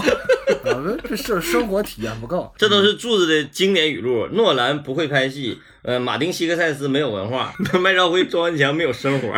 [1.08, 2.52] 这是生活体验不够。
[2.56, 4.26] 这都是柱子的经典语录。
[4.28, 9.34] 诺兰不会拍戏，呃，马丁·希克塞斯没有文化，麦兆辉、庄文强没有生活。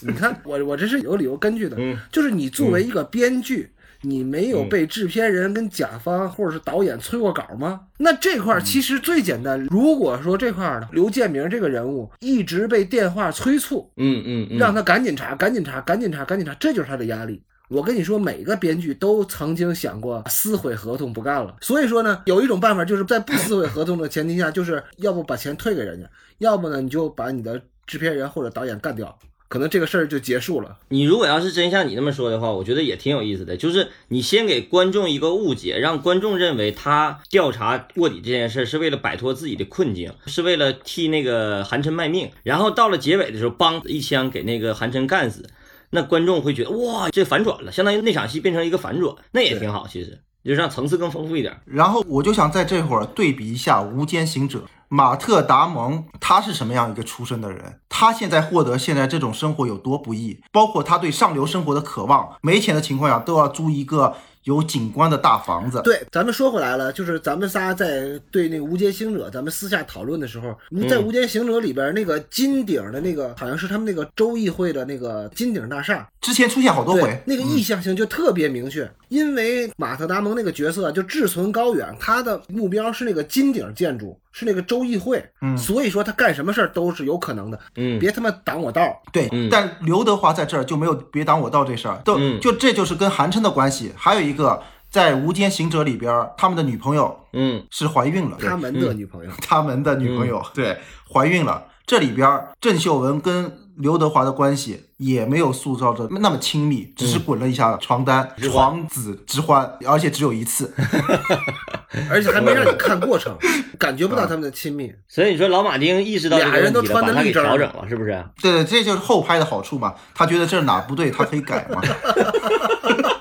[0.00, 3.70] 你看我我这是有理由根据的，嗯就是你作为一个编剧。
[4.02, 7.80] 你没有被制片人跟甲方或者是导演催过稿吗？
[7.98, 9.64] 那这块儿其实最简单。
[9.70, 17.42] 如果说这块儿呢，刘建明这个人物一直被电话催促，嗯嗯嗯，让他赶紧查，赶紧查，赶紧查，赶紧查，这就是他的压力。
[17.68, 21.56] 我跟你说，每个编剧都曾经想过撕毁合同不干了。
[21.62, 26.06] 所以说呢，有一种办法，就是在不撕毁合同的前提下，就是要不把钱退给人家，
[26.38, 29.18] 要不呢你就把你的制片人或者导演干掉，
[29.52, 30.78] 可能这个事儿就结束了。
[30.88, 33.54] 你如果要是真像你那么说的话，我觉得也挺有意思的。
[33.54, 42.30] 就是你先给观众一个误解，让观众认为他调查卧底这件事是为了摆脱自己的困境，是为了替那个韩琛卖命。
[42.42, 45.46] 然后到了结尾的时候，梆一枪给那个韩琛干死，
[45.90, 49.86] 那观众会觉得哇，这反转了，相当于那场戏变成一个反转，那也挺好。
[49.86, 51.56] 其实就让层次更丰富一点。
[51.64, 57.78] 然后我就想在这会儿对比一下《无间行者》，马特·达蒙他是什么样一个出身的人？
[57.88, 60.40] 他现在获得现在这种生活有多不易？
[60.50, 65.80] 包括他对上流生活的渴望，没钱的情况下都要租一个有景观的大房子。
[65.84, 85.56] 对，咱们说回来了，就是咱们仨在对那个《无间行者》咱们私下讨论的时候，你在《无间行者》里边那个金顶的那个，好像是他们那个州议会的那个金顶大厦，之前出现好多回，，那个意向性就特别明确，因为马特·达蒙那个角色就志存高远，他的目标是那个金顶建筑，是那个州议会，嗯。
[85.58, 88.80] 所以说他干什么事儿都是有可能的，嗯，别他妈挡我道。
[88.80, 88.96] 儿。
[89.12, 89.50] 对，嗯。
[89.52, 92.40] 但刘德华在这儿就没有别挡我道这事儿，都、嗯。
[92.40, 93.92] 就这就是跟韩琛的关系。
[93.94, 97.62] 还有一个在《无间行者》里边，他们的女朋友嗯。
[97.70, 100.78] 是怀孕了，他们的女朋友，他们的女朋友、对
[101.12, 101.66] 怀孕了。
[101.84, 110.72] 这里边郑秀文跟刘德华的关系也没有塑造着那么亲密，只是滚了一下床单，床子之欢，而且只有一次。
[112.08, 113.36] 而且还没让你看过程，
[113.78, 114.90] 感觉不到他们的亲密。
[115.08, 118.24] 所以你说老马丁意识到俩人都穿的立正调整了，是不是？
[118.40, 119.94] 对对，这就是后拍的好处嘛。
[120.14, 121.82] 他觉得这哪不对，他可以改嘛。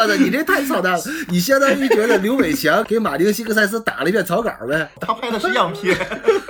[0.00, 1.02] 我操，你这太操蛋了！
[1.28, 5.96] 你相当于觉得刘伟强给马丁·西克塞斯打了一遍草稿呗，他拍的是样片。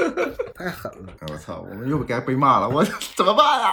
[0.55, 1.13] 太狠了。
[1.29, 2.85] 我操，我们又该被骂了，我
[3.17, 3.73] 怎么办啊？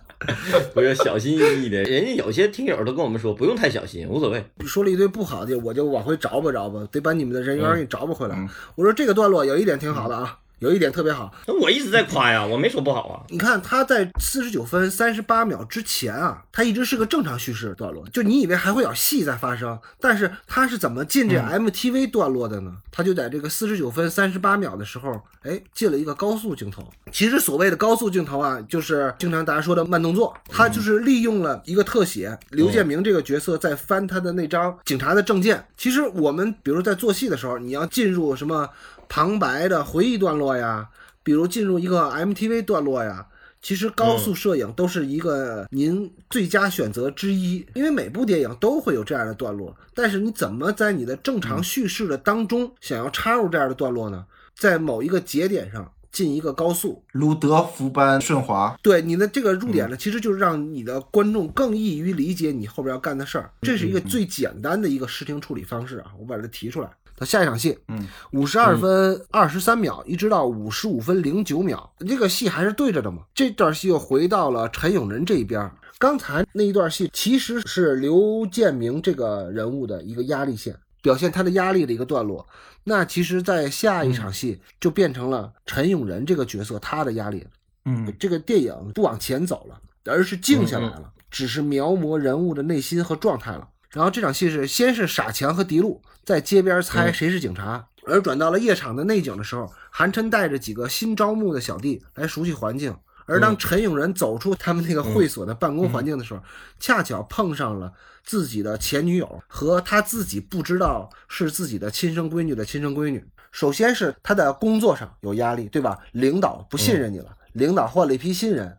[0.74, 4.44] 我要小心翼翼的，人家有些听友都跟我们说，不用太小心，无所谓。
[4.66, 8.36] 说了一堆不好的，我就往回找吧找吧，得把你们的人缘给找吧回来。
[8.36, 11.34] 嗯我说这个段落有一点挺好的啊，有一点特别好。
[11.46, 13.22] 那我一直在夸呀，我没说不好啊。
[13.28, 22.76] 你看他在四十九分三十八秒之前啊，他一直是个正常叙事段落，就你以为还会有戏在发生，但是他是怎么进这嗯 MTV 段落的呢？
[22.92, 26.86] 他就在这个四十九分三十八秒的时候，哎，进了一个高速镜头。
[27.10, 35.64] 其实所谓的高速镜头啊，就是经常大家说的慢动作，他就是利用了一个特写，刘建明这个角色在翻他的那张警察的证件。
[35.76, 38.68] 其实我们比如在做戏的时候，你要进入什么
[39.10, 40.88] 旁白的回忆段落呀，
[41.22, 43.26] 比如进入一个 MTV 段落呀。
[43.62, 49.76] 其实高速摄影都是一个您最佳选择之一，因为每部电影都会有这样的段落。
[49.92, 54.24] 但是你怎么在你的正常叙事的当中想要插入这样的段落呢？
[54.56, 63.50] 在某一个节点上进一个高速，鲁德福般顺滑，对你的这个入点呢，其实就是让你的观众更易于理解你后边要干的事儿。
[63.60, 66.88] 这是一个最简单的一个视听处理方式啊，我把它提出来。
[67.20, 73.24] 他下一场戏，嗯，五十二分二十三秒，一直到五十五分零九秒，这个戏还是对着的嘛。
[73.34, 75.70] 这段戏又回到了陈永仁这一边。
[75.98, 82.48] 刚才那一段戏其实是刘建明这个人物的一个压力线，表现他的压力的一个段落。
[82.84, 87.46] 那其实，在下一场戏就变成了陈永仁这个角色他的压力。
[87.84, 93.68] 嗯，这个电影不往前走了，而是静下来了，只是描摹人物的内心和状态了。
[93.92, 102.96] 然后这场戏是先是傻强和迪路在街边猜谁是警察，而转到了夜场的内景的时候，韩琛带着几个新招募的小弟来熟悉环境。
[103.26, 106.42] 而当陈永仁走出他们那个会所的办公环境的时候，
[106.80, 107.92] 恰巧碰上了
[108.24, 113.24] 自己的前女友和他自己不知道是自己的亲生闺女的亲生闺女。
[113.52, 115.98] 首先是他的工作上有压力，对吧？
[116.12, 118.76] 领导不信任你了，领导换了一批新人。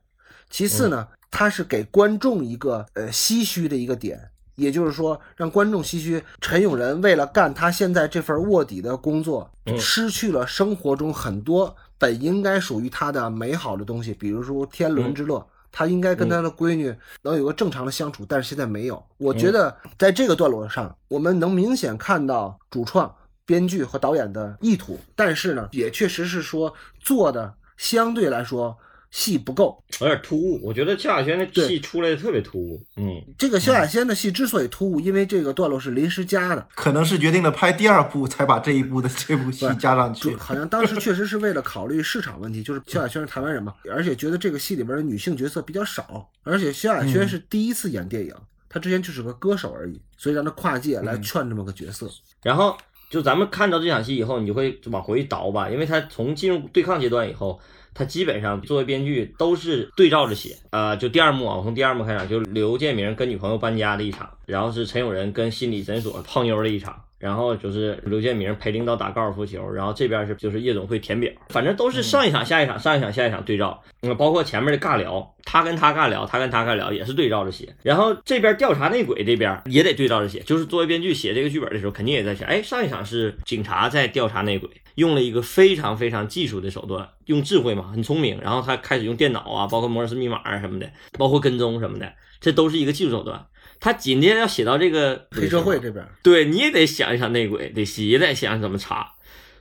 [0.49, 4.30] 其次呢，他是给观众一个呃唏嘘的一个点，
[4.62, 15.45] 也就是说让观众唏嘘陈永仁为了干他现在这份卧底的工作，失去了生活中很多本应该属于他的美好的东西，比如说天伦之乐。
[15.74, 19.01] 他应该跟他的闺女能有个正常的相处，但是现在没有。
[19.18, 28.78] 我觉得在这个段落上，我们能明显看到主创、编剧和导演的意图，但是呢，也确实是说做的相对来说
[29.12, 29.84] 戏不够。
[29.99, 30.59] 有点突兀。
[30.64, 32.82] 我觉得萧亚轩的戏出来的特别突兀。
[32.97, 40.36] 嗯，这个萧亚轩的戏之所以突兀，因为这个段落是临时加的，可能是决定了拍第二部才把这一部的这部戏加上去。
[40.36, 48.34] 好像当时确实是为了考虑市场问题，就是 萧亚轩是台湾人嘛，而且觉得这个戏里边的女性角色比较少，而且萧亚轩是第一次演电影，
[48.70, 52.09] 她之前就是个歌手而已，所以让她跨界来劝这么个角色。
[52.41, 52.78] 然后
[53.09, 57.59] 就咱们看到这场戏以后，你就会往回倒吧，因为他从进入对抗阶段以后，
[57.94, 60.58] 他基本上作为编剧都是对照着写。
[60.70, 67.04] 啊，就第二幕啊，我从第二幕开始，就刘建明跟女朋友搬家的一场，然后是陈永仁跟心理诊所泡妞的一场。
[67.22, 73.82] 然后就是刘建明陪领导打高尔夫球，然后这边是就是夜总会填表，反正都是上一场下一场，上一场下一场对照。
[74.01, 77.74] 嗯，包括前面的尬聊，他跟他尬聊，他跟他尬聊也是对照着写。
[77.84, 88.39] 然后这边调查内鬼这边也得对照着写，就是作为编剧写这个剧本的时候，肯定也在想，哎，上一场是警察在调查内鬼，用了一个非常非常技术的手段，用智慧嘛，很聪明。
[88.41, 93.45] 然后他开始用电脑啊，包括摩尔斯密码啊什么的，包括跟踪什么的，这都是一个技术手段。
[93.82, 99.11] 他紧接着要写到这个黑社会这边，对，你也得想一想内鬼，得写，也得想想怎么查。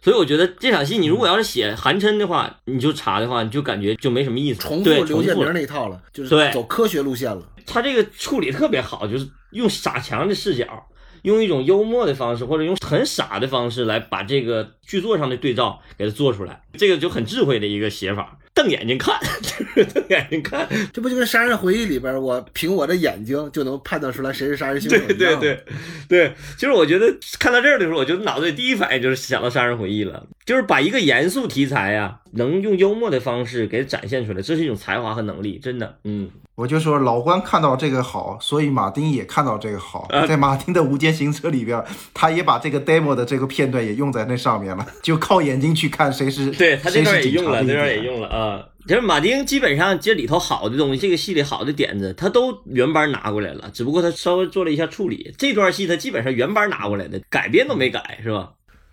[0.02, 7.42] 所以我觉得这场戏，你如果要是写韩琛的话，你就查的话，你就感觉就没什么意思，重复刘建明那一套了，就是对走科学路线了。
[7.66, 10.86] 他这个处理特别好，就是用傻强的视角，
[11.22, 18.36] 用一种幽默的方式，或者用很傻的方式来把这个剧作上的对照给它做出来，这个就很智慧的一个写法。
[18.52, 25.64] 瞪眼睛看，就 是瞪眼睛看，这不就跟《杀人回忆》里边，我凭我的眼睛就能判断出来谁是杀人凶手对一样对对
[26.08, 40.08] 对，其实我觉得看到这儿的时候，我就脑子里第一反应就是想到《杀人回忆》了，就是把一个严肃题材啊、能用幽默的方式给展现出来，这是一种才华和能力，真的，嗯，我就说老关看到这个好，所以马丁也看到这个好。
[40.10, 41.80] 啊在马丁的《无间行车》里边，
[42.12, 48.66] 他也把这个 demo 的这个片段也用在那上面了，就靠眼睛去看谁是 对他这段也用了，这段也用了啊。
[48.88, 55.32] 就是马丁基本上这里头好的东西，这个戏里好的点子，他都原班拿过来了，只不过他稍微做了一下处理。
[55.38, 58.50] 这段戏他基本上原班拿过来的，改编都没改，是吧？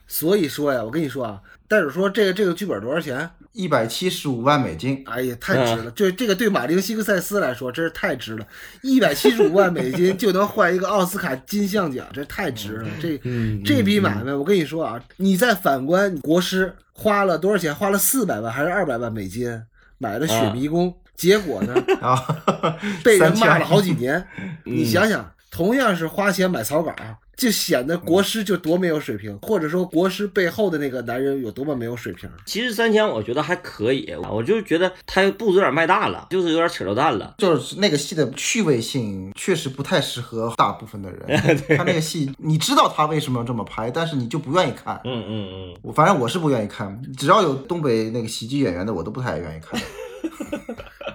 [0.07, 3.29] 所以说呀，我跟你说啊，袋鼠说这个这个剧本多少钱？
[3.51, 5.03] 一百七十五万美金。
[5.07, 5.91] 哎呀，太值了！
[5.91, 8.45] 这这个对马丁·西克塞斯来说真是太值了，
[8.83, 12.89] 一百七十五万美金 就能换一个奥斯卡金像奖，这太值了！
[13.01, 13.19] 这
[13.65, 17.73] 这笔买卖，我跟你说啊，你再反观国师花了多少钱？
[17.73, 19.49] 花了四百万还是二百万美金
[19.97, 22.23] 买了雪迷宫，结果呢啊，
[23.03, 24.23] 被人骂了好几年。
[24.63, 26.93] 你想想，同样是花钱买草稿，
[27.37, 32.27] 就显得国师就多没有水平，或者说国师背后的那个男人有多么没有水平。
[32.45, 37.35] 其实三千我觉得还可以，我就觉得他步子有点迈大了，就是有点扯着蛋了。
[37.37, 41.37] 就是那个戏的趣味性确实不太适合大部分的人。
[41.77, 44.99] 他那个戏，你知道他为什么要这么拍，但是你就不愿意看。
[45.05, 49.79] 嗯嗯嗯，我反正我是不愿意看，只要有东北那个喜剧演员的，我都不太愿意看。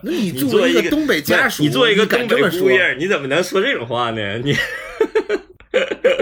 [0.05, 2.61] 那你你作作为一个东北家属，你作为一个敢东北这么说？
[2.63, 4.39] 姑爷，你怎么能说这种话呢？
[4.39, 4.55] 你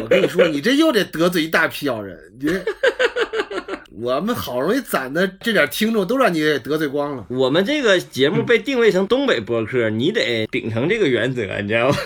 [0.03, 2.19] 我跟你说，你这又得得罪一大批好人。
[2.39, 2.63] 你这
[4.01, 7.27] 我们好容易攒的这点听众，都让你给得罪光了。
[7.29, 11.97] 我们这个节目被定位成东北播客，你得秉承这个原则，你知道吗？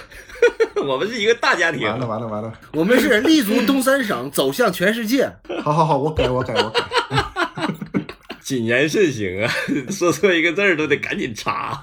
[0.87, 1.87] 我们是一个大家庭。
[1.87, 2.53] 完了完了完了！
[2.73, 5.31] 我们是立足东三省，走向全世界。
[5.63, 6.83] 好好好，我改我改我改。
[8.45, 9.51] 谨言慎行啊，
[9.91, 11.83] 说错一个字儿都得赶紧查。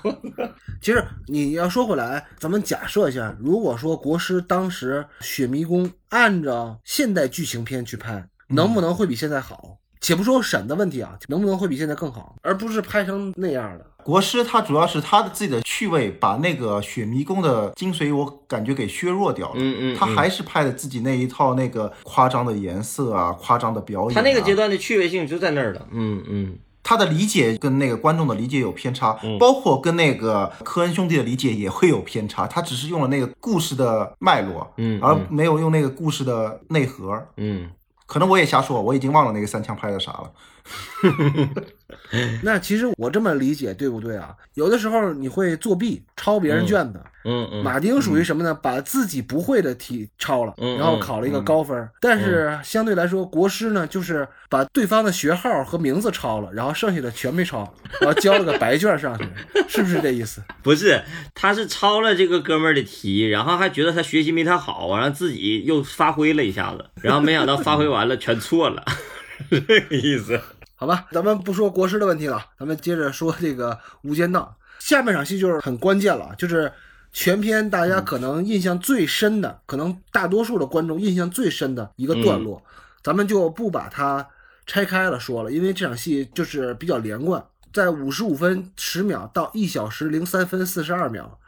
[0.80, 9.80] 其实你要说回来，咱们假设一下，如果说国师当时《雪迷宫》按照现代剧情片去拍，能不能会比现在好？
[10.01, 13.86] 且不说审的问题啊，能不能会比现在更好，而不是拍成那样的？
[14.03, 19.53] 国师他主要是他的自己的趣味，把那个雪迷宫的精髓，我感觉给削弱掉了。
[19.57, 24.15] 嗯嗯他还是拍的自己那一套那个夸张的颜色啊，夸张的表演、啊。
[24.15, 25.87] 他那个阶段的趣味性就在那儿了。
[25.91, 32.47] 嗯嗯，他的理解跟那个观众的理解有偏差，嗯包括跟那个科恩兄弟的理解也会有偏差。
[32.47, 37.27] 他只是用了那个故事的脉络，嗯而没有用那个故事的内核。
[37.37, 37.69] 嗯，
[38.05, 40.31] 可能我也瞎说，我已经忘了那个三枪拍的啥了。
[42.43, 44.36] 那其实我这么理解对不对啊？
[44.53, 48.53] 有的时候你会作弊抄别人卷子，嗯嗯，马丁属于什么呢？
[48.53, 51.89] 把自己不会的题抄了，嗯然后考了一个高分。
[51.99, 59.26] 但是相对来说，国师呢，就是把对方的学号和名字抄了，然后剩下的全没抄，然后交了个白卷上去，
[59.68, 60.41] 是不是这意思？
[60.64, 61.01] 不是，
[61.34, 70.39] 他是抄了这个哥们儿的题，然后还觉得他学习没他好，然后自己又发挥了一下子，然后没想到发挥完了全错了，是这个意思。
[70.75, 73.71] 好吧，咱们不说国师的问题了，咱们接着说这个
[74.03, 76.71] 《无间道》下半场戏，就是很关键了，就是
[77.13, 82.63] 全篇大家可能印象最深的，可能大多数的观众印象最深的一个段落，
[83.03, 84.27] 咱们就不把它
[84.65, 87.43] 拆开了说了，因为这场戏就是比较连贯。
[87.71, 91.39] 在五十五分十秒到一小时零三分四十二秒，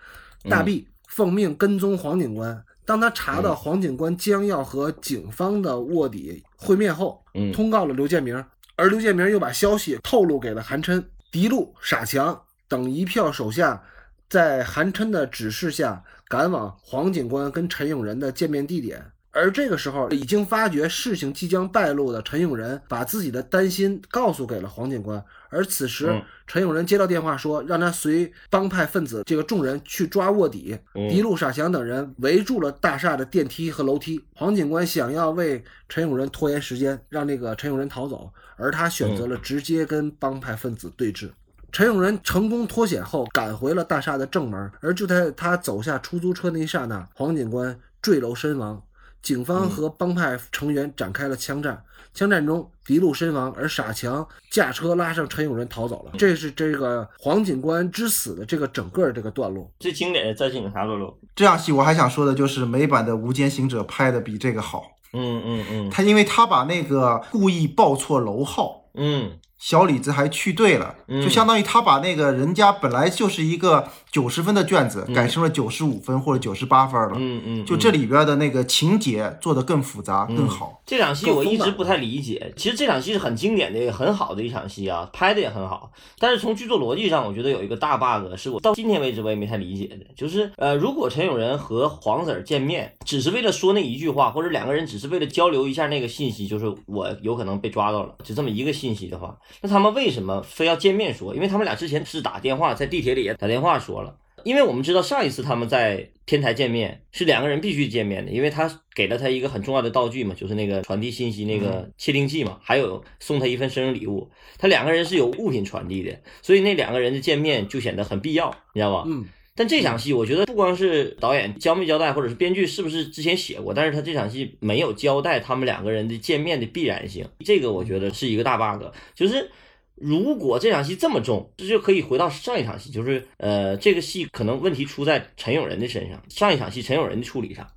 [0.47, 2.63] 大毕奉命跟踪黄警官。
[2.85, 8.43] 当他查到黄警官将要和警方的卧底会面后，嗯通告了刘建明，
[8.75, 13.83] 而刘建明又把消息透露给了韩琛、狄路、傻强等一票手下，
[14.29, 19.03] 在韩琛的指示下赶往黄警官跟陈永仁的见面地点。
[19.35, 25.23] 而这个时候，已经发觉事情即将败露的陈永仁，把自己的担心告诉给了黄警官。
[25.53, 30.77] 而此时，嗯陈永仁接到电话说，让他随帮派分子这个众人去抓卧底。
[31.09, 34.21] 一路、傻强等人围住了大厦的电梯和楼梯。
[34.35, 41.29] 黄警官想要为陈永仁拖延时间，让那个陈永仁逃走，而他选择了直接跟帮派分子对峙。
[41.71, 48.83] 陈永仁成功脱险后，赶回了大厦的正门，而就在他走下出租车那一刹那，黄警官坠楼身亡。
[49.23, 51.81] 警方和帮派成员展开了枪战，
[52.13, 56.11] 枪战中狄路身亡，而傻强驾车拉上陈永仁逃走了。
[56.17, 59.71] 这是这个黄警官之死的这个整个这个段落。
[59.79, 61.17] 最经典的战士警察段落。
[61.33, 77.13] 这场戏我还想说的就是美版的《无间行者》拍的比这个好，嗯嗯嗯他因为他把那个故意报错楼号，嗯小李子还去对了，嗯就相当于他把那个人家本来就是一个九十分的卷子，嗯改成了九十五分或者九十八分了。
[77.17, 80.79] 嗯嗯，就这里边的那个情节做得更复杂、嗯更好。
[80.85, 82.53] 这场戏我一直不太理解。
[82.55, 85.91] 其实这场戏是很经典的、也很好的一场戏啊，拍的也很好。
[86.19, 101.33] 但是从剧作逻辑上，我觉得有一个大 bug，是我到今天为止我也没太理解的，就是呃，如果陈永仁和黄 Sir 见面，只是为了说那一句话，或者两个人只是为了交流一下那个信息，就是我有可能被抓到了，就这么一个信息的话，那他们为什么非要见面说？
[101.33, 104.02] 因为他们俩之前是打电话，在地铁里也打电话说了。
[104.43, 114.29] 因为我们知道上一次他们在天台见面是两个人必须见面的，因为他给了他一个很重要的道具嘛，就是那个传递信息那个窃听器嘛，还有送他一份生日礼物。
[114.57, 119.03] 他两个人是有物品传递的，所以那两个人的见面就显得很必要，你知道吧？
[119.07, 119.25] 嗯，
[119.55, 128.85] 但这场戏，我觉得不光是导演交没交代，或者是编剧是不是之前写过，但是他这场戏没有交代他们两个人的见面的必然性，这个我觉得是一个大 bug。
[129.13, 129.51] 就是
[129.95, 137.67] 如果这场戏这么重，这就可以回到上一场戏，就是呃，这个戏可能问题出在陈永仁的身上，上一场戏陈永仁的处理上，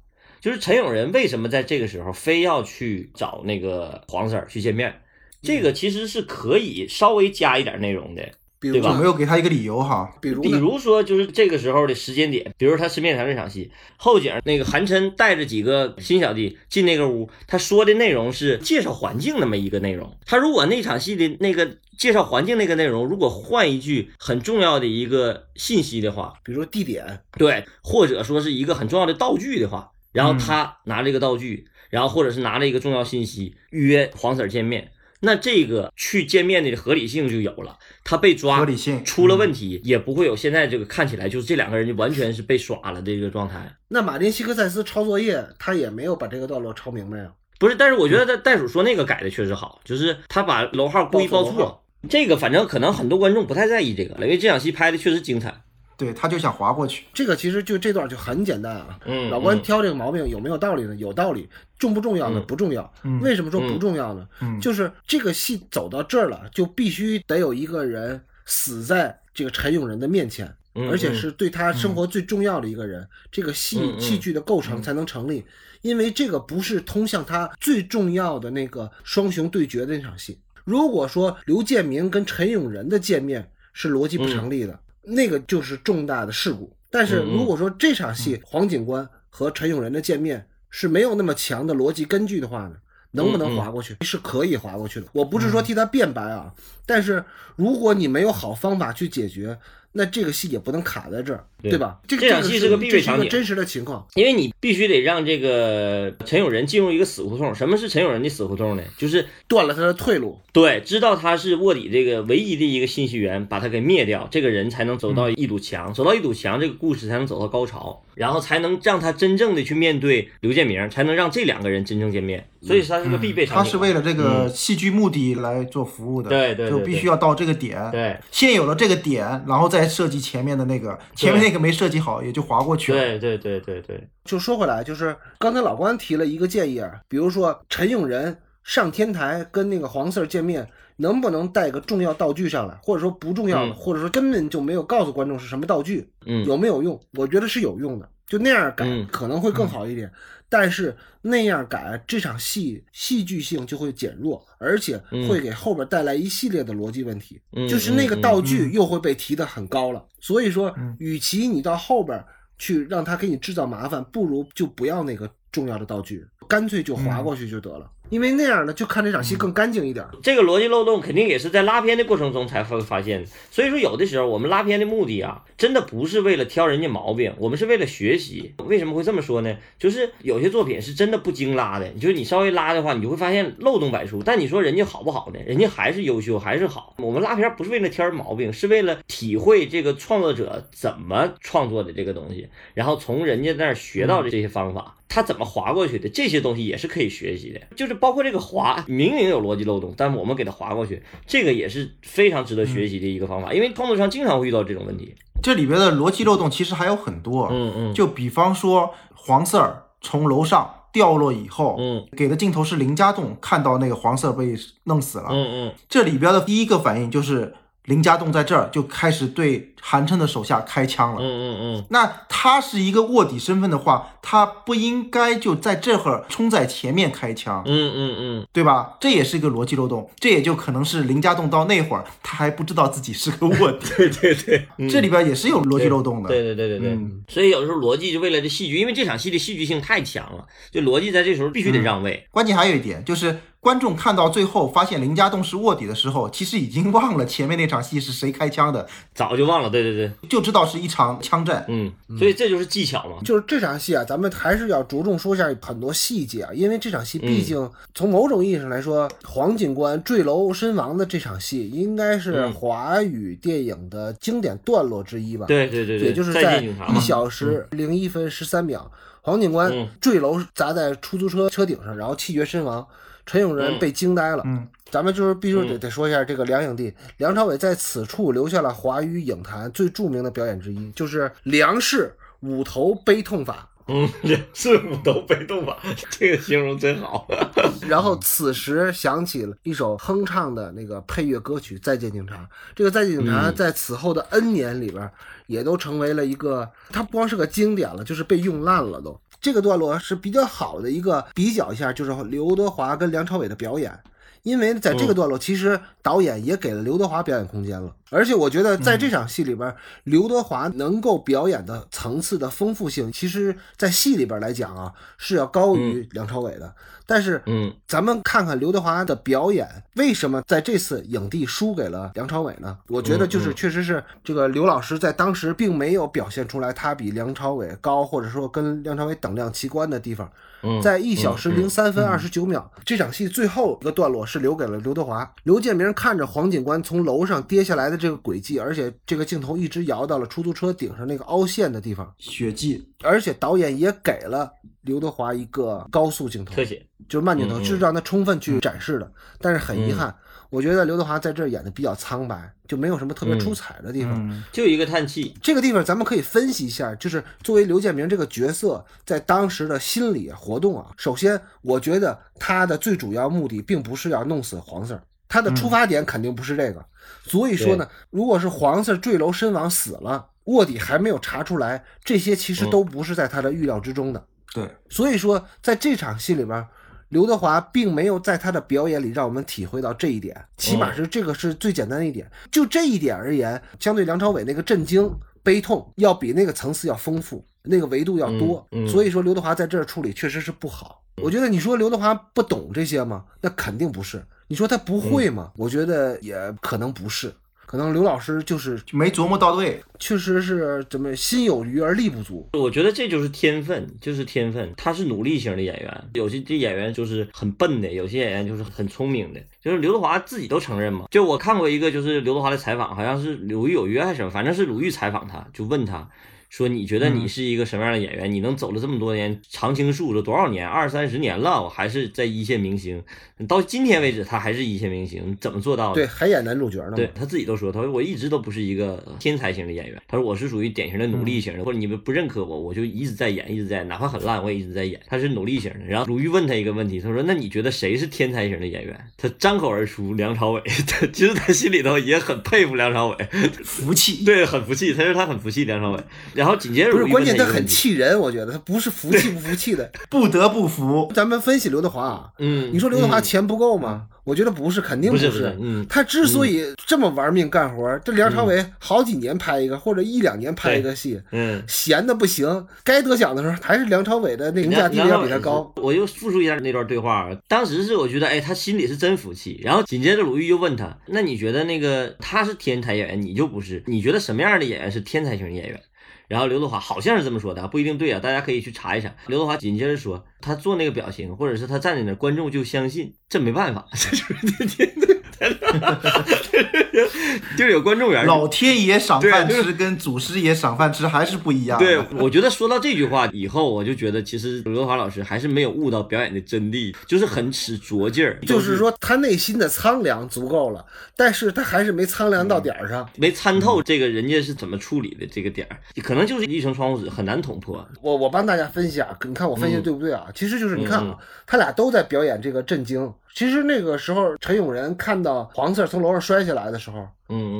[0.41, 5.03] 就是陈永仁为什么在这个时候非要去找那个黄 Sir 去见面，
[5.43, 8.33] 这个其实是可以稍微加一点内容的。
[8.61, 10.11] 对吧比如呢有没有给他一个理由哈？
[10.21, 10.51] 比比如比？
[10.51, 20.17] 如说，就是这个时候的时间点，比如他吃面条那场戏，后景那个韩琛带着几个新小弟进那个屋，他说的内容是介绍环境那么一个内容。
[20.25, 34.91] 他如果那场戏的那个介绍环境那个内容，如果换一句很重要的一个信息的话，比如说地点，对，或者说是一个很重要的道具的话，然后他拿这个道具，然后或者是拿了一个重要信息约黄 Sir 见面，
[35.21, 37.79] 那这个去见面的合理性就有了。
[38.05, 43.77] 他被抓，合理性出了问题，也不会有现在这个看起来就是这两个人就完全是被耍了的这个状态。
[43.89, 47.33] 那马丁·西克塞斯抄作业，他也没有把这个段落抄明白啊。
[47.59, 51.83] 不是，但是我觉得袋袋鼠说那个改的确实好，就是他把楼号故意报错。
[52.09, 55.63] 这个反正可能很多观众不太在意这个了，因为这场戏拍的确实精彩。
[55.97, 57.05] 对，他就想划过去。
[57.15, 58.99] 这个其实就这段就很简单啊。
[59.07, 60.95] 嗯老关挑这个毛病有没有道理呢？
[60.97, 62.41] 有道理，重不重要呢？
[62.41, 62.93] 嗯不重要。
[63.03, 64.29] 嗯为什么说不重要呢？
[64.41, 75.45] 嗯就是这个戏走到这儿了，就必须得有一个人死在这个陈永仁的面前，嗯而且是对他生活最重要的一个人，这个戏戏剧的构成才能成立。
[75.83, 80.39] 因为这个不是通向他最重要的那个双雄对决的那场戏。
[80.65, 86.71] 如果说刘建明跟陈永仁的见面是逻辑不成立的，那个就是重大的事故。
[86.91, 92.77] 但是如果说这场戏黄警官和陈永仁的见面是没有那么强的逻辑根据的话呢，
[93.11, 93.97] 能不嗯能划过去？
[94.03, 95.07] 是可以划过去的。
[95.13, 96.53] 我不是说替他辩白啊，
[96.85, 99.59] 但是如果你没有好方法去解决，
[99.97, 101.99] 那这个戏也不能卡在这儿，对对吧？
[102.07, 104.07] 这个这场戏是是个必备这是一场景真实的情况。
[104.15, 107.55] 因为你必须得让这个陈永仁进入一个死胡同。
[107.55, 108.83] 什么是陈永仁的死胡同呢？
[108.99, 110.39] 就是断了他的退路。
[110.53, 122.47] 对，知道他是卧底这个唯一的一个信息源，把他给灭掉，这个人才能走到一堵墙，走到一堵墙，这个故事才能走到高潮，然后才能让他真正的去面对刘建明，才能让这两个人真正见面。
[122.67, 123.65] 所以它是个必备场景。
[123.65, 127.91] 他是为了这个戏剧目的来做服务的，对对对就必须要到这个点。
[127.91, 132.99] 对先有了这个点，然后再设计前面的那个，前面那个没设计好，也就划过去了。
[132.99, 146.99] 对对对对对，就说回来，就是刚才老关提了一个建议啊，比如说陈永仁上天台跟那个黄四儿见面，能不能带个重要道具上来，或者说不重要的，嗯或者说根本就没有告诉观众是什么道具，嗯有没有用？
[147.15, 148.09] 我觉得是有用的。
[148.27, 150.11] 就那样改嗯可能会更好一点。
[150.49, 154.97] 但是那样改，这场戏戏剧性就会减弱，而且
[155.29, 157.41] 会给后边带来一系列的逻辑问题。
[157.53, 160.05] 嗯就是那个道具又会被提得很高了。
[160.21, 162.25] 所以说嗯，与其你到后边
[162.59, 167.91] 去让他给你制造麻烦，不如就不要那个重要的道具，干脆就划过去就得了。
[168.11, 170.05] 因为那样呢，就看这场戏更干净一点。
[170.23, 173.29] 这个逻辑漏洞肯定也是在拉片的过程中才会发现的。
[173.51, 178.55] 所以说，有的时候我们拉片的目的啊，真的不是为了挑人家毛病，我们是为了学习。
[178.59, 179.57] 为什么会这么说呢？
[179.79, 184.23] 就是有些作品是真的不经拉的，就是你稍微拉的话，你就会发现漏洞百出。
[184.25, 185.41] 但你说人家好不好呢？
[185.47, 186.95] 人家还是优秀，还是好。
[186.99, 194.95] 我们拉片不是为了挑人毛病，是为了体会这个创作者怎么创作的这个东西，然后从人家那儿学到的这些方法。
[195.09, 196.09] 他怎么划过去的？
[196.09, 203.53] 这些东西也是可以学习的，就是包括这个划，明明有逻辑漏洞，但我们给它划过去，这个也是非常值得学习的一个方法。
[203.53, 205.15] 因为创作上经常会遇到这种问题。
[205.43, 217.55] 这里边的逻辑漏洞其实还有很多，嗯嗯，就比方说黄四儿从楼上掉落以后，嗯给的镜头是林家栋看到那个黄四儿被弄死了，嗯嗯这里边的第一个反应就是
[217.85, 221.21] 林家栋在这儿就开始对韩琛的手下开枪了。
[221.21, 228.97] 嗯嗯嗯，那他是一个卧底身份的话，他不应该就在这会儿冲在前面开枪，嗯嗯嗯，对吧？
[229.01, 236.29] 这也是一个逻辑漏洞，这也就可能是林家栋到那会儿他还不知道自己是个卧底， 对对对，这里边也是有逻辑漏洞的。
[236.29, 237.23] 对对对对对，嗯。
[237.29, 242.27] 所以有的时候逻辑就为了这戏剧，因为这场戏的戏剧性太强了，就逻辑在这时候必须得让位。
[242.31, 251.65] 关键还有一点就是，观众看到最后发现林家栋是卧底的时候，其实已经忘了前面那场戏是谁开枪的，早就忘了，对对对，就知道是一场枪战。
[251.69, 253.17] 嗯，所以这就是技巧嘛。
[253.25, 265.47] 就是这场戏啊，咱们还是要着重说一下很多细节啊，因为这场戏毕竟从某种意义上来说，黄警官坠楼身亡的这场戏，应该是嗯华语电影的经典段落之一吧。
[265.47, 266.67] 对对对对，也就是在一。
[267.01, 268.91] 小时零一分十三秒，
[269.23, 272.85] 黄警官嗯坠楼砸在出租车车顶上，然后气绝身亡。
[273.27, 274.43] 陈永仁嗯被惊呆了。
[274.47, 283.69] 嗯，咱们就是必须得嗯得说一下这个梁影帝梁朝伟在此处留下了华语影坛最著名的表演之一，就是梁氏五头悲痛法。
[283.89, 285.79] 嗯，梁氏五头悲痛法，
[286.11, 287.29] 这个形容真好。
[287.87, 292.35] 然后此时响起了一首哼唱的那个配乐歌曲《再见警察》。
[292.75, 295.09] 这个《再见警察》嗯在此后的 N 年里边，
[295.47, 299.21] 也都成为了一个，它不光是个经典了，就是被用烂了都。
[299.47, 303.97] 这个段落是比较好的一个比较一下，就是刘德华跟梁朝伟的表演。
[304.43, 316.73] 因为在这个段落，其实导演也给了刘德华表演空间了，而且我觉得在这场戏里边，刘德华能够表演的层次的丰富性，其实在戏里边来讲啊，是要高于梁朝伟的。
[317.09, 322.77] 但是，嗯咱们看看刘德华的表演，为什么在这次影帝输给了梁朝伟呢？
[322.89, 330.29] 我觉得就是确实是这个刘老师在当时并没有表现出来他比梁朝伟高，或者说跟梁朝伟等量齐观的地方。
[330.63, 335.33] 嗯，在一小时零三分二十九秒，这场戏最后一个段落是留给了刘德华。
[335.45, 344.51] 刘建明看着黄警官从楼上跌下来的这个轨迹，而且这个镜头一直摇到了出租车顶上那个凹陷的地方，血迹，而且导演也给了
[344.83, 346.85] 刘德华一个高速镜头，特写。
[347.09, 349.13] 就是慢镜头，嗯嗯是让他充分去展示的。
[349.39, 350.13] 但是很遗憾，
[350.51, 354.13] 我觉得刘德华在这儿演的比较苍白，就没有什么特别出彩的地方。
[354.29, 360.91] 嗯，就一个叹气，这个地方咱们可以分析一下，就是作为刘建明这个角色在当时的心理活动啊。
[360.97, 366.85] 首先，我觉得他的最主要目的并不是要弄死黄四儿，他的出发点肯定不是这个。
[367.25, 374.25] 所以说呢，如果是黄四儿坠楼身亡死了，卧底还没有查出来，这些其实都不是在他的预料之中的。
[374.55, 376.67] 对，所以说，在这场戏里边，
[377.09, 382.31] 刘德华并没有在他的表演里让我们体会到这一点，起码是这个是最简单的一点。
[382.51, 385.13] 就这一点而言，相对梁朝伟那个震惊、
[385.43, 388.67] 悲痛，要比那个层次要丰富，那个维度要多。
[388.73, 391.03] 嗯嗯所以说，刘德华在这儿处理确实是不好。
[391.23, 393.25] 我觉得你说刘德华不懂这些吗？
[393.41, 394.23] 那肯定不是。
[394.49, 395.51] 你说他不会吗？
[395.57, 397.33] 我觉得也可能不是。
[397.65, 399.83] 可能刘老师就是没琢磨到位。
[399.99, 402.49] 确实是怎么心有余而力不足。
[402.53, 404.73] 我觉得这就是天分，就是天分。
[404.77, 409.41] 他是努力型的演员，有些这演员就是很笨的，有些演员就是很聪明的。
[409.61, 411.07] 就是刘德华自己都承认嘛。
[411.11, 416.09] 就我看过一个，就是刘德华的采访，好像是《鲁豫有约》还是什么，反正是鲁豫采访他，就问他
[416.49, 418.31] 说：“你觉得你是一个什么样的演员？
[418.33, 420.67] 你能走了这么多年常青树了多少年？
[420.67, 423.03] 二三十年了，我还是在一线明星。
[423.47, 426.93] 到今天为止，他还是一线明星，怎么做到的？”对，还演男主角呢。
[426.97, 434.99] 对他自己都说，他说我一直都不是一个天才型的演员，他说我是属于典型的努力型的，或者你们不认可我，我就一直在演，一直在演，哪怕很烂我也一直在演。
[435.07, 435.81] 他是努力型的。
[435.87, 438.99] 然后鲁豫问他一个问题，他说那你觉得谁是天才型的演员？
[439.17, 443.17] 他张口而出梁朝伟， 他其实他心里头也很佩服梁朝伟，
[443.65, 446.01] 服气，对，很服气，他说他很服气梁朝伟。
[446.35, 449.91] 然然后紧接着不是关键，他很气人，我觉得他不是服气不服气的。
[450.09, 451.11] 不得不服。
[451.13, 454.07] 咱们分析刘德华啊，嗯，你说刘德华嗯钱不够吗？
[454.23, 455.29] 我觉得不是，肯定是。
[455.29, 461.63] 不是不是嗯他之所以这么玩命干活，这梁朝伟好几年拍一个，或者一两年拍一个戏，嗯。
[461.67, 465.73] 闲的不行，该得奖的时候还是梁朝伟的那评价地位要比他高。
[465.77, 469.61] 我又复述一下那段对话啊，当时是我觉得，哎，他心里是真服气。
[469.63, 473.83] 然后紧接着鲁豫又问他，那你觉得那个他是天才演员，你就不是？
[473.87, 475.81] 你觉得什么样的演员是天才型演员？
[476.29, 479.15] 然后刘德华好像是这么说的，不一定对啊，大家可以去查一查。
[479.27, 485.16] 刘德华紧接着说，他做那个表情，或者是他站在那，观众就相信，这没办法， 这就是
[487.57, 488.27] 就是有观众缘儿。
[488.27, 491.85] 老天爷赏饭对吃跟祖师爷赏饭吃还是不一样的。
[491.85, 500.85] 对，我觉得说到这句话以后，我就觉得其实刘德华老师还是没有悟到表演的真谛，就是很使拙劲儿，就是说他内心的苍凉足够了，
[501.17, 503.09] 但是他还是没苍凉到点儿上。
[503.17, 507.87] 没参透这个人家是怎么处理的这个点儿，可能就是一层窗户纸，很难捅破。
[508.01, 510.27] 我我帮大家分析啊，你看我分析的对不对啊？
[510.35, 513.13] 其实就是你看嗯啊，他俩都在表演这个震惊。
[513.37, 517.07] 其实那个时候，陈永仁看到黄四儿从楼上摔下来的时候，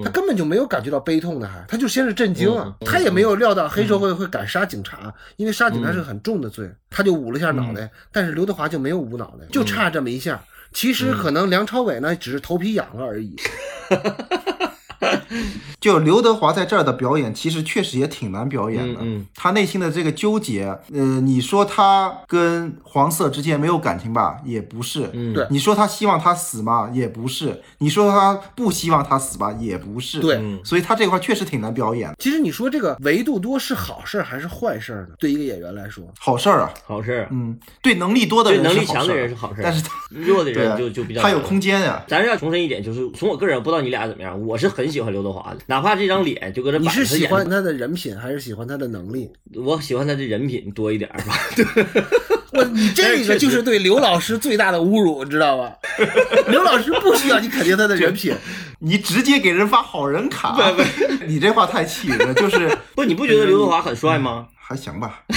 [0.03, 7.91] 他根本就没有感觉到悲痛的，还他就先是震惊啊他也没有料到黑社会会敢杀警察，因为杀警察是个很重的罪，他就捂了一下脑袋。
[8.11, 10.43] 但是刘德华就没有捂脑袋，就差这么一下。
[10.73, 13.37] 其实可能梁朝伟呢，只是头皮痒了而已。
[15.81, 19.01] 就刘德华在这儿的表演，其实确实也挺难表演的。
[19.01, 25.09] 嗯嗯他内心的这个纠结，呃，你说他跟黄色之间没有感情吧，也不是。
[25.13, 26.91] 嗯对你说他希望他死吗？
[26.93, 27.63] 也不是。
[27.79, 29.53] 你说他不希望他死吧？
[29.61, 30.21] 也不是。
[30.21, 32.13] 对嗯所以他这块确实挺难表演。
[32.19, 35.15] 其实你说这个维度多是好事还是坏事呢？
[35.19, 49.31] 对一个演员来说，好事儿啊，好事儿，嗯，对能力多的对人能力强的人是好事儿，但是他弱的对啊人就就比较他有难空间呀、咱是要重申一点，就是从我个人，不知道你俩怎么样，我是很喜欢刘德华的，哪怕这张脸就搁这你是喜欢他的人品还是喜欢他的能力？
[49.55, 51.39] 我喜欢他的人品多一点儿吧。
[52.53, 55.73] 我你这个就是对刘老师最大的侮辱，你知道吧？
[56.49, 58.35] 刘老师不需要你肯定他的人品，
[58.79, 60.57] 你直接给人发好人卡，
[61.27, 64.47] 你这话太气人了，就是不，你不觉得刘德华很帅吗？
[64.55, 65.37] 还行吧， 嗯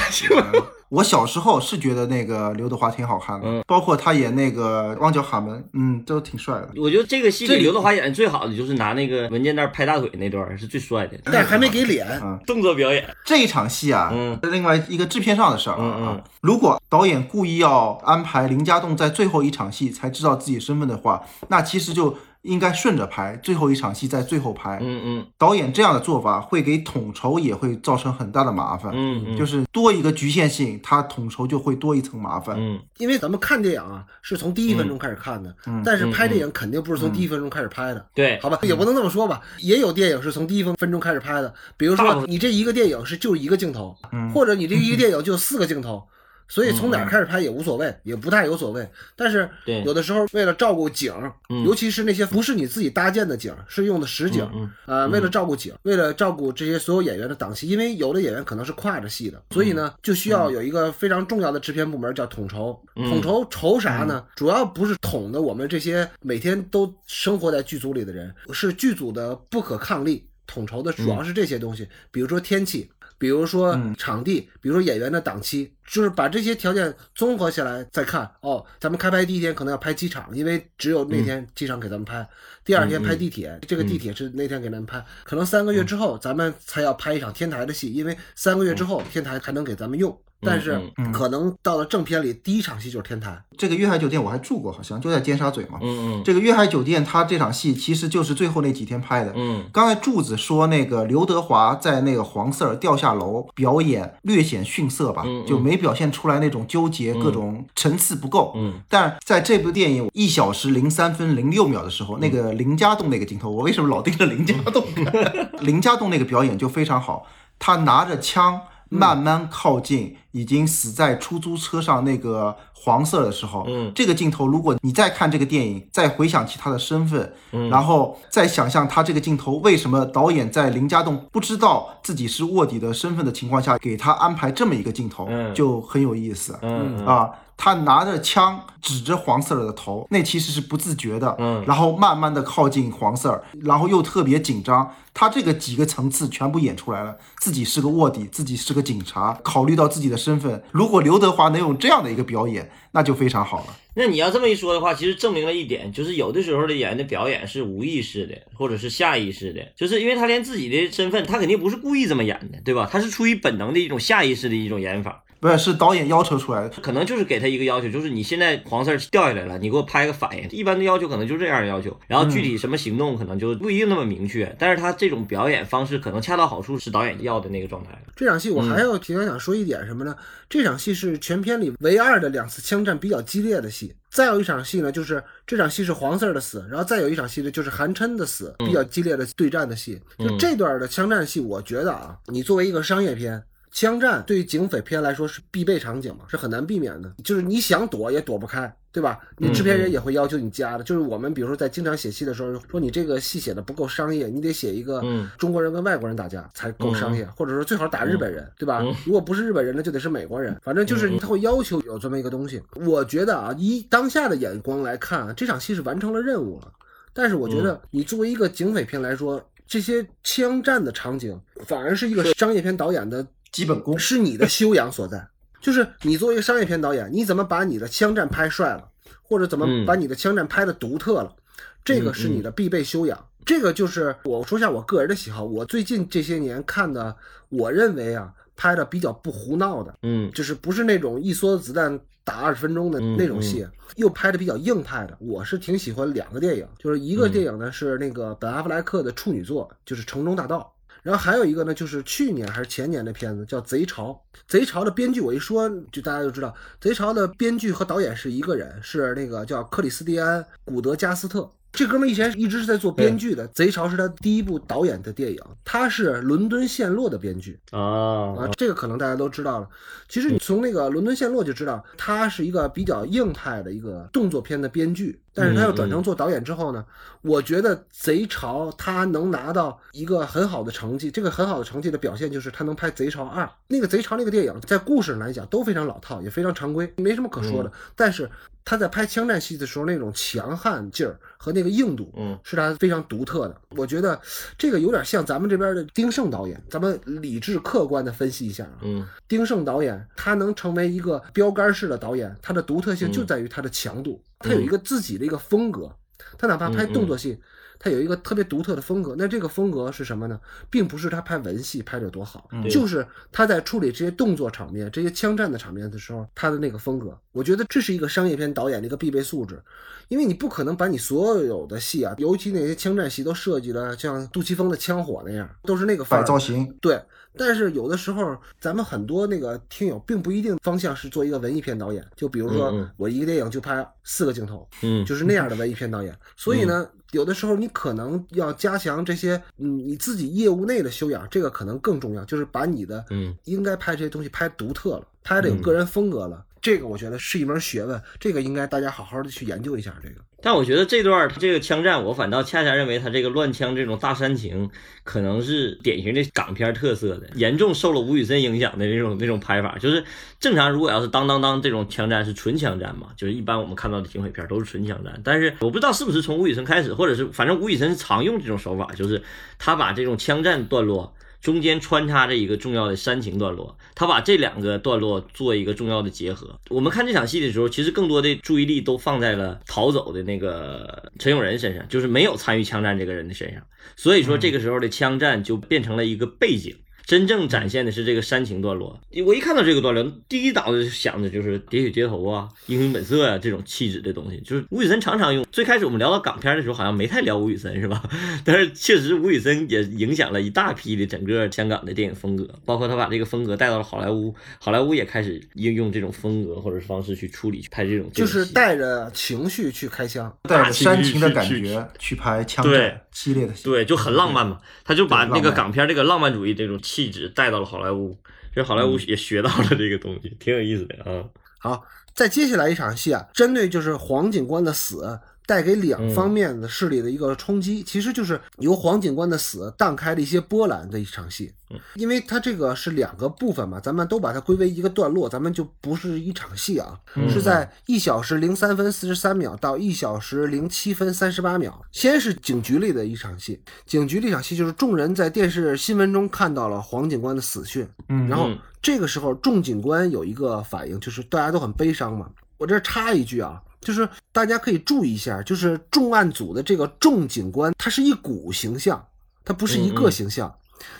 [0.90, 6.70] 我小时候是觉得那个刘德华挺好看的，嗯包括他演那个《旺角卡门》，嗯，都挺帅的。
[6.78, 12.08] 我觉得这个戏这里里刘德华演的最好的就是拿那个文件袋拍大腿那段是最帅的，但是还没给脸。
[12.46, 13.06] 动作表演。
[13.24, 24.78] 这一场戏啊，嗯另外一个制片上的事儿啊，嗯嗯啊如果导演故意要安排林家栋在最后一场戏才知道自己身份的话，那其实就应该顺着拍，最后一场戏在最后拍。
[24.82, 32.56] 嗯嗯导演这样的做法会给统筹也会造成很大的麻烦，嗯嗯，就是多一个局限性，它统筹就会多一层麻烦。
[32.58, 38.06] 嗯因为咱们看电影啊，是从第一分钟开始看的，但是拍电影肯定不是从第一分钟开始拍的。
[38.14, 43.96] 对，好吧，也不能这么说吧，也有电影是从第一分分钟开始拍的，比如说你这一个电影是就一个镜头，
[44.34, 46.04] 或者你这一个电影就四个镜头，
[46.50, 48.86] 所以从哪儿开始拍也无所谓，也不太有所谓。
[49.16, 51.14] 但是对有的时候为了照顾景，
[51.50, 62.78] 嗯尤其是那些不是你自己搭建的景，是用的实景，嗯呃，为了照顾景，为了照顾这些所有演员的档期，因为有的演员可能是跨着戏的，所以呢，就需要有一个非常重要的制片部门叫统筹。
[62.95, 64.26] 统筹筹啥呢？
[64.36, 70.26] 主要不是统的我们这些每天都生活在剧组里的人，是剧组的不可抗力。
[70.52, 72.89] 统筹的主要是这些东西，比如说天气，
[73.20, 78.32] 比如说场地，比如说演员的档期，就是把这些条件综合下来再看。
[78.41, 82.24] 哦，咱们开拍第一天可能要拍机场，因为只有那天机场给咱们拍；
[82.63, 85.05] 第二天拍地铁，这个地铁是那天给咱们拍。
[85.26, 90.17] 可能三个月之后咱们才要拍一场天台的戏，因为三个月之后天台才能给咱们用。
[90.42, 90.80] 但是
[91.12, 93.42] 可能到了正片里，第一场戏就是天台。
[93.58, 95.80] 这个粤海酒店我还住过，好像就在尖沙咀嘛。
[95.82, 99.34] 嗯嗯这个粤海酒店，它这场戏其实就是最后那几天拍的。
[99.36, 108.54] 嗯刚才柱子说那个刘德华在那个黄四儿掉下楼表演略显逊色吧，嗯嗯就没表现出来那种纠结，各种层次不够。
[108.56, 114.86] 嗯，但在这部电影一小时零三分零六秒的时候，那个林家栋那个镜头，我为什么老盯着林家栋？
[115.60, 117.28] 林家栋那个表演就非常好，
[117.60, 118.62] 他拿着枪。
[118.90, 135.54] 慢慢靠近已经死在出租车上那个黄色的时候，嗯，这个镜头，如果你再看这个电影，再回想起他的身份，嗯，然后再想象他这个镜头为什么导演在林家栋不知道自己是卧底的身份的情况下，给他安排这么一个镜头，嗯。
[135.54, 137.06] 就很有意思，嗯。
[137.06, 137.30] 啊。
[137.62, 153.76] 他拿着枪指着黄四儿的头，那其实是不自觉的，嗯然后慢慢的靠近黄四儿，然后又特别紧张，他这个几个层次全部演出来了，自己是个卧底，自己是个警察，考虑到自己的身份，如果刘德华能有这样的一个表演，那就非常好了。
[153.93, 162.88] 那你要这么一说的话，其实证明了一点，就是有的时候的演员的表演是无意识的，或者是下意识的，就是因为他连自己的身份，他肯定不是故意这么演的，对吧？
[162.89, 165.26] 他是出于本能的一种下意识的一种演法。
[165.40, 166.70] 不是，是导演要求出来的。
[166.82, 170.50] 可能就是给他一个要求，就是你现在黄色儿掉下来了，你给我拍个反应。
[170.50, 178.02] 一般的要求可能就这样的要求，然后具体什么行动可能就不一定那么明确，但是他这种表演方式可能恰到好处，是导演要的那个状态。
[178.16, 180.16] 这场戏我还要挺想说一点什么呢？
[180.50, 183.94] 这场戏是全片里唯二的两次枪战比较激烈的戏。
[184.12, 190.02] 再有一场戏呢，就是这场戏是黄四儿的死，然后再有一场戏呢，就是韩琛的死，比较激烈的对战的戏。
[190.18, 193.42] 就这段的枪战戏，我觉得啊，你作为一个商业片。
[193.72, 197.13] 枪战对于警匪片来说是必备场景嘛，是很难避免的。
[197.24, 199.20] 就是你想躲也躲不开，对吧？
[199.38, 200.84] 你制片人也会要求你加的。
[200.84, 205.03] 就是我们比如说在经常写戏的时候，说你这个戏写的不够商业，你得写一个
[205.38, 208.84] 中国人跟外国人打架才够商业，或者说最好打日本人，对吧？
[209.05, 210.59] 如果不是日本人，那就得是美国人。
[210.63, 212.61] 反正就是他会要求有这么一个东西。
[212.86, 216.72] 我觉得啊，以当下的眼光来看，这场戏是完成了任务了。
[217.13, 223.26] 但是我觉得你作为一个警匪片来说，这些枪战的场景反而是一个商业片导演的。
[223.52, 225.28] 基本功是你的修养所在，
[225.60, 228.88] 就是你作为一个商业片导演，你怎么把你的枪战拍帅了，
[229.22, 231.36] 或者怎么把你的枪战拍的独特了，
[231.84, 233.26] 这个是你的必备修养。
[233.45, 237.16] 这个就是我说一下我个人的喜好，我最近这些年看的，
[237.50, 245.18] 我认为啊，拍的比较不胡闹的，嗯，就是不是那种一梭子子弹打二十分钟的那种戏，又拍的比较硬派的。
[245.20, 250.72] 我是挺喜欢两个电影，就是一个电影呢是那个本阿弗莱克的处女作，就是《城中大盗》。
[251.10, 254.12] 然后还有一个呢，就是去年还是前年的片子叫《贼巢》。
[254.47, 256.49] 《贼巢》的编剧我一说，就大家就知道，
[256.80, 261.49] 《贼巢》的编剧和导演是一个人，是那个叫克里斯蒂安·古德加斯特。
[261.72, 265.39] 这哥们以前一直是在做编剧的，《贼巢》是他第一部导演的电影。
[265.63, 269.67] 他是《伦敦陷落》的编剧啊啊，这个可能大家都知道了。
[270.07, 275.22] 其实你从那个《伦敦陷落》就知道，他是一个比较硬派的一个动作片的编剧。
[275.32, 276.84] 但是他要转成做导演之后呢，
[277.22, 281.09] 我觉得《贼巢》他能拿到一个很好的成绩。
[281.09, 283.45] 这个很好的成绩的表现就是他能拍《贼巢二》。
[283.67, 287.72] 那个《贼巢》那个电影在故事上来讲都非常老套，也非常常规，没什么可说的。
[287.95, 288.30] 但是
[288.70, 293.61] 他在拍枪战戏的时候那种强悍劲儿和那个硬度，嗯，是他非常独特的。
[293.70, 294.22] 我觉得
[294.59, 296.61] 这个有点像咱们这边的丁晟导演。
[296.70, 304.24] 咱们理智客观的分析一下啊，嗯，丁晟导演他能成为一个标杆式的导演，他的独特性就在于他的强度。
[304.38, 305.91] 他有一个自己的一个风格，
[306.38, 307.39] 他哪怕拍动作戏，
[307.80, 309.15] 他有一个特别独特的风格。
[309.17, 310.39] 那这个风格是什么呢？
[310.69, 317.17] 并不是他拍文戏拍的多好，就是他在处理这些动作场面、这些枪战的场面的时候，他的那个风格。
[317.32, 319.61] 我觉得这是一个商业片导演的一个必备素质，
[320.09, 326.75] 因为你不可能把你所有的戏啊，尤其那些枪战戏都设计的像杜琪峰的枪火那样，都是那个反造型。
[326.82, 327.01] 对。
[327.38, 336.17] 但是有的时候，咱们很多那个听友并不一定方向是做一个文艺片导演，就比如说我一个电影就拍四个镜头，嗯，就是那样的文艺片导演。
[336.36, 346.45] 所以呢，有的时候你可能要加强这些，嗯，你自己业务内的修养，这个可能更重要，就是把你的，嗯，应该拍这些东西拍独特了，拍的有个人风格了。
[346.61, 349.95] 这个我觉得是一门学问，这个应该大家好好的去研究一下。
[350.03, 354.70] 这个，但我觉得这段他这个枪战，我反倒恰恰认为他这个乱枪这种大煽情，
[355.04, 359.78] 可能是典型的港片特色的，严重受了吴宇森影响的那种那种拍法。
[359.78, 360.04] 就是
[360.40, 365.20] 正常，如果要是当当当这种枪战是纯枪战嘛，就是一般我们看到的警匪片都是纯枪战。
[365.24, 369.22] 但是我不知道是不是从吴宇森开始，或者是反正吴宇森常用这种手法，就是
[369.58, 371.14] 他把这种枪战段落。
[371.42, 376.60] 中间穿插着一个重要的煽情段落，他把这两个段落做一个重要的结合。
[376.70, 383.64] 我们看这场戏的时候，其实更多的注意力都放在了逃走的那个陈永仁身上，就是没有参与枪战这个人的身上。
[383.96, 386.76] 所以说，这个时候的枪战就变成了一个背景。
[387.10, 388.99] 真正展现的是这个煽情段落。
[389.26, 394.39] 我一看到这个段落，第一脑子想的就是《喋血街头》啊，《英雄本色》啊这种气质的东西。
[394.41, 395.43] 就是吴宇森常常用。
[395.51, 398.03] 最开始我们聊到港片的时候，好像没太聊吴宇森，是吧？
[398.45, 408.07] 但是确实，吴宇森也影响了一大批的整个香港的电影风格，包括他把这个风格带到了好莱坞，好莱坞也开始应用这种风格或者是方式去处理、去拍这种。
[408.14, 414.60] 就是带着情绪去开枪，带着煽情的感觉去拍枪战激烈的戏，对，就很浪漫嘛。
[414.86, 416.80] 他就把那个港片这个浪漫主义这种。
[417.00, 418.18] 气质带到了好莱坞，
[418.54, 421.24] 这好莱坞也学到了这个东西，挺有意思的啊。
[421.58, 425.06] 好，再接下来一场戏啊，针对就是黄警官的死
[425.50, 431.52] 带给两方面的势力的一个冲击，其实就是由黄警官的死荡开了一些波澜的一场戏。
[431.95, 441.84] 因为它这个是两个部分嘛，咱们都把它归为一个段落，咱们就不是一场戏啊，是在一小时零三分四十三秒到一小时零七分三十八秒。
[441.91, 448.50] 先是警局里的一场戏，警局这场戏就是众人在电视新闻中看到了黄警官的死讯，嗯然后
[448.82, 452.30] 这个时候众警官有一个反应，就是大家都很悲伤嘛。
[452.58, 459.05] 我这插一句啊，就是大家可以注意一下，就是重案组的这个重警官，他是一股形象，
[459.43, 460.53] 他不是一个形象。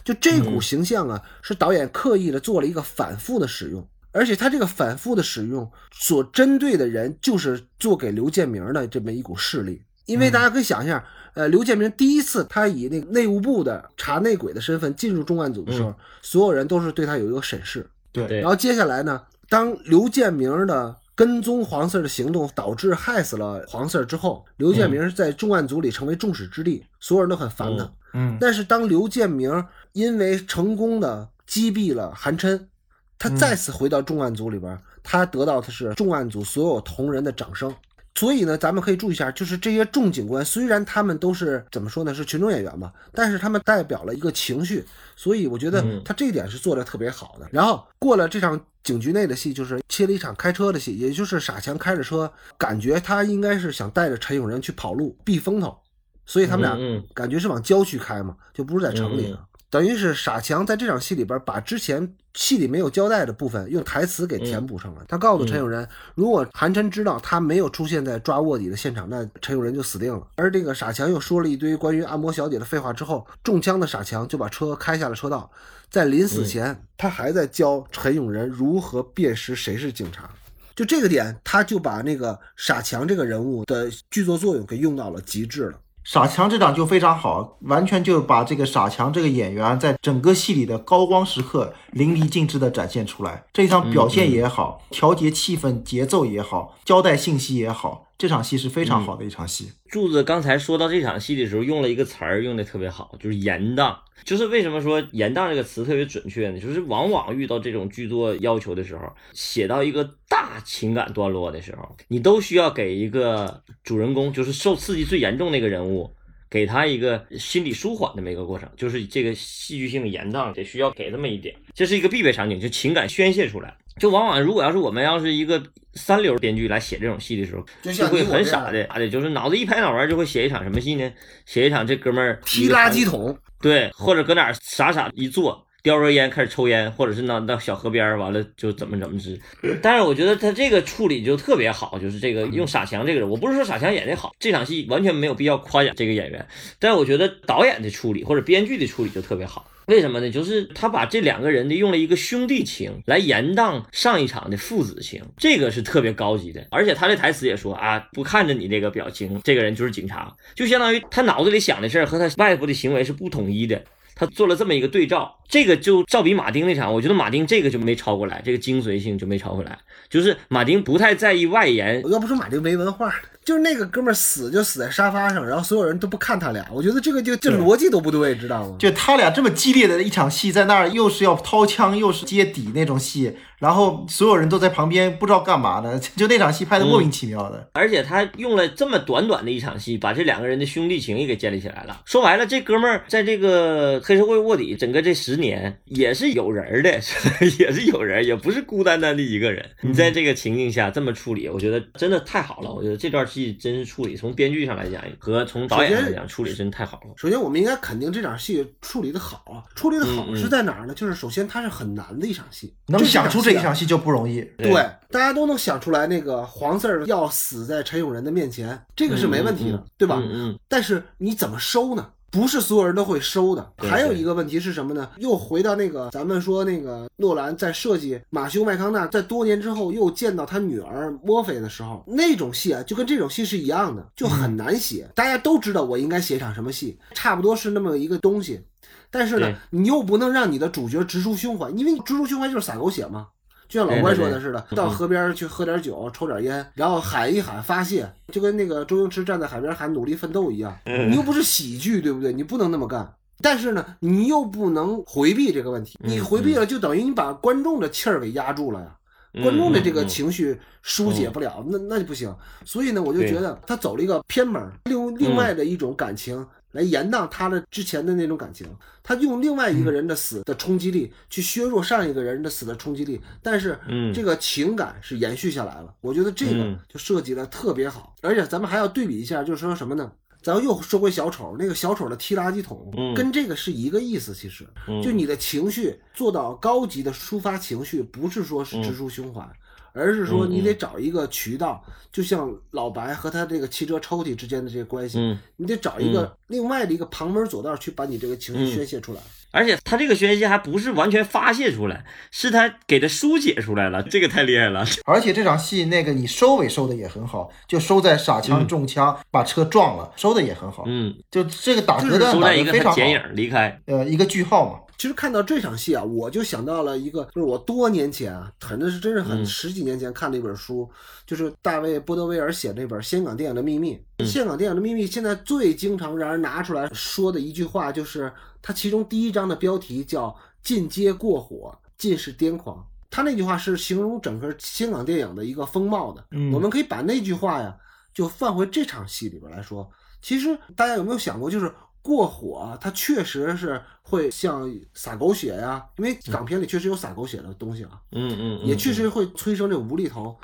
[0.04, 9.82] 就这股形象啊，是导演刻意的做了一个反复的使用，而且他这个反复的使用所针对的人就是做给刘建明的这么一股势力。
[10.06, 17.88] 因为大家可以想一下，呃，刘建明第一次他以那个内务部的查内鬼的身份进入重案组的时候，所有人都是对他有一个审视。
[18.12, 27.92] 对对然后接下来呢，当刘建明的跟踪黄四儿的行动导致害死了黄四儿之后，刘建明在重案组里成为众矢之的，所有人都很烦他。
[28.14, 29.52] 嗯但是当刘建明
[29.92, 32.70] 因为成功的击毙了韩琛，
[33.18, 37.76] 他再次回到重案组里边，他得到的是重案组所有同仁的掌声。
[38.20, 44.84] 所以呢，咱们可以注意一下，就是这些众警官，虽然他们都是怎么说呢，是群众演员嘛，但是他们代表了一个情绪，
[45.16, 47.48] 所以我觉得嗯他这一点是做的特别好的。
[47.50, 55.78] 然后过了这场警局内的戏，就是切了一场开车的戏，也就是傻强开着车，感觉他应该是想带着陈永仁去跑路避风头，
[56.26, 56.78] 所以他们俩
[57.14, 59.46] 感觉是往郊区开嘛，就不是在城里嗯了。
[59.70, 65.04] 等于是傻强在这场戏里边把之前戏里没有交代的部分用台词给填补上了。
[65.08, 70.26] 他告诉陈永仁，如果韩琛知道他没有出现在抓卧底的现场，那陈永仁就死定了。
[70.36, 75.50] 而这个傻强又说了一堆关于按摩小姐的废话之后，中枪的傻强就把车开下了车道，
[75.90, 80.30] 在临死前，他还在教陈永仁如何辨识谁是警察。
[80.76, 85.78] 就这个点，他就把那个傻强这个人物的剧作作用给用到了极致了。
[86.12, 93.44] 傻强这场就非常好，完全就把这个傻强这个演员在整个戏里的高光时刻淋漓尽致的展现出来。
[93.54, 99.72] 这一场表现也好，调节气氛节奏也好，交代信息也好，这场戏是非常好的一场戏。
[99.88, 103.98] 柱子刚才说到这场戏的时候，用了一个词儿，用的特别好，就是严当。
[104.26, 106.60] 就是为什么说严当这个词特别准确呢？
[106.60, 116.14] 就是往往遇到这种剧作要求的时候，写到一个大情感段落的时候，你都需要给一个主人公，就是受刺激最严重那个人物，
[116.50, 118.70] 给他一个心理舒缓这么一个过程。
[118.76, 123.78] 就是这个戏剧性的严当得需要给这么一点，这是一个必备场景，就情感宣泄出来。
[124.00, 125.62] 就往往如果要是我们要是一个
[125.94, 131.12] 三流编剧来写这种戏的时候，就就会很傻的，的，就是脑子一拍脑门就会写一场什么戏呢？
[131.46, 139.40] 写一场这哥们儿踢垃圾，桶，对，或者搁哪儿傻傻一坐，叼根烟开始抽烟，或者是那到小河边儿完了就怎么怎么之。
[139.82, 146.48] 但是我觉得他这个处理就特别好，就是这个用傻强这个人，我不是说傻强演的好，这场戏完全没有必要夸奖这个演员，
[146.80, 149.66] 但是我觉得导演的处理或者编剧的处理就特别好。
[149.90, 150.30] 为什么呢？
[150.30, 156.64] 就是他把这两个人的用了一个兄弟情来延宕上一场的父子情，这个是特别高级的。
[156.70, 163.84] 而且他的台词也说啊，不看着你这个表情，这个人就是警察，就相当于他脑子里想的事儿和他外部的行为是不统一的。
[164.20, 169.78] 他做了这么一个对照，这个就照比马丁那场，我觉得马丁这个就没超过来，这个精髓性就没超过来。
[170.10, 173.10] 就是马丁不太在意外延，要不说马丁没文化，
[173.46, 178.76] 就是那个哥们儿死就死在沙发上，然后所有人都不看他俩，我觉得这个就这逻辑都不对，知道吗？
[178.78, 187.70] 就他俩这么激烈的一场戏，在那儿又是要掏枪，又是接底那种戏，然后所有人都在旁边不知道干嘛呢， 就那场戏拍的莫名其妙的。
[187.74, 192.02] 而且他用了这么短短的一场戏，把这两个人的兄弟情也给建立起来了。
[192.06, 196.90] 说白了，这哥们儿在这个黑社会卧底整个这十年也是有人儿的，
[197.60, 199.66] 也是有人，也不是孤单单的一个人。
[199.82, 202.72] 你在这个情境下这么处理，我觉得真的太好了。
[202.72, 207.14] 我觉得这段戏真是处理，从编剧上来讲和从导演上来讲，处理真太好了。
[207.18, 210.94] 首先，我们应该肯定这场戏处理的好啊，处理的好是在哪儿呢？
[210.94, 214.42] 就是首先它是很难的一场戏，能想出这一场戏就不容易。
[214.58, 214.74] 对，
[215.10, 220.22] 大家都能想出来，那个黄四儿要死在陈永仁的面前，这个是没问题的，嗯对吧？
[220.22, 222.08] 嗯嗯，但是你怎么收呢？
[222.32, 223.72] 不是所有人都会收的。
[223.78, 225.10] 还有一个问题是什么呢？
[225.18, 235.10] 又回到那个咱们说那个诺兰在设计马修麦康纳在多年之后又见到他女儿墨菲的时候，那种戏啊，就跟这种戏是一样的，就很难写。
[235.16, 238.62] 大家都知道我应该写一场什么戏，差不多是那么一个东西。
[239.10, 243.26] 但是呢，你又不能让你的主角直抒胸怀，因为直抒胸怀就是洒狗血嘛。
[243.70, 250.76] 就像老关说的似的，到河边去喝点酒，抽点烟，然后喊一喊发泄，就跟那个周星驰站在海边喊努力奋斗一样。
[250.86, 252.34] 嗯你又不是喜剧，对不对？
[252.34, 253.14] 你不能那么干。
[253.42, 258.88] 但是呢，你又不能回避这个问题，嗯你回避了，就等于你把观众的气儿给压住了呀。
[258.88, 258.96] 嗯
[259.44, 262.36] 观众的这个情绪疏解不了，那那就不行。
[262.66, 268.68] 所以呢，我就觉得他走了一个偏门，另另外的一种感情来延宕他的之前的那种感情。
[269.02, 275.94] 他用另外一个人的死的冲击力去削弱上一个人的死的冲击力，但是嗯这个情感是延续下来了。
[276.02, 280.12] 我觉得这个嗯就设计的特别好，而且咱们还要对比一下，就是说什么呢？
[280.42, 284.34] 咱们又说回小丑，那个小丑的踢垃圾桶，嗯跟这个是一个意思。
[284.34, 289.46] 其实，嗯就你的情绪做到高级的抒发情绪，不是说是直抒胸怀，
[289.94, 299.22] 而是说嗯你得找一个渠道，就像老白和他这个汽车抽屉之间的这个关系，嗯，你得找一个另外的一个旁门左道去把你这个情绪嗯宣泄出来。
[299.52, 304.86] 而且他这个宣泄还不是完全发泄出来，是他给他疏解出来了，这个太厉害了。
[305.06, 310.84] 而且这场戏那个你收尾收的也很好，就收在傻枪中枪、把车撞了，收的也很好。
[310.86, 313.82] 嗯，就这个打隔断打收在一个非常好，剪影离开。
[313.88, 314.80] 呃，一个句号嘛。
[315.00, 320.88] 其实看到这场戏啊，我就想到了一个，就是我多年前啊，可能是真是很嗯十几年前看的一本书，
[321.26, 323.96] 就是大卫·波德威尔写那本《香港电影的秘密》。
[324.18, 328.30] 嗯香港电影的秘密现在最经常让人拿出来说的一句话，就是
[328.62, 332.86] 它其中第一章的标题叫“进阶过火，尽是癫狂”。
[333.10, 336.26] 他那句话是形容整个香港电影的一个风貌的。
[336.32, 337.74] 嗯我们可以把那句话呀，
[338.14, 339.90] 就放回这场戏里边来说。
[340.22, 341.74] 其实大家有没有想过，就是
[342.10, 350.36] 过火，它确实是会像撒狗血呀、因为港片里确实有撒狗血的东西啊，嗯嗯，嗯也确实会催生这无厘头。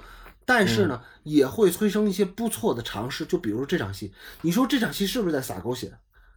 [0.45, 5.91] 但是呢，也会催生一些不错的尝试，就比如这场戏，你说这场戏是不是在撒狗血？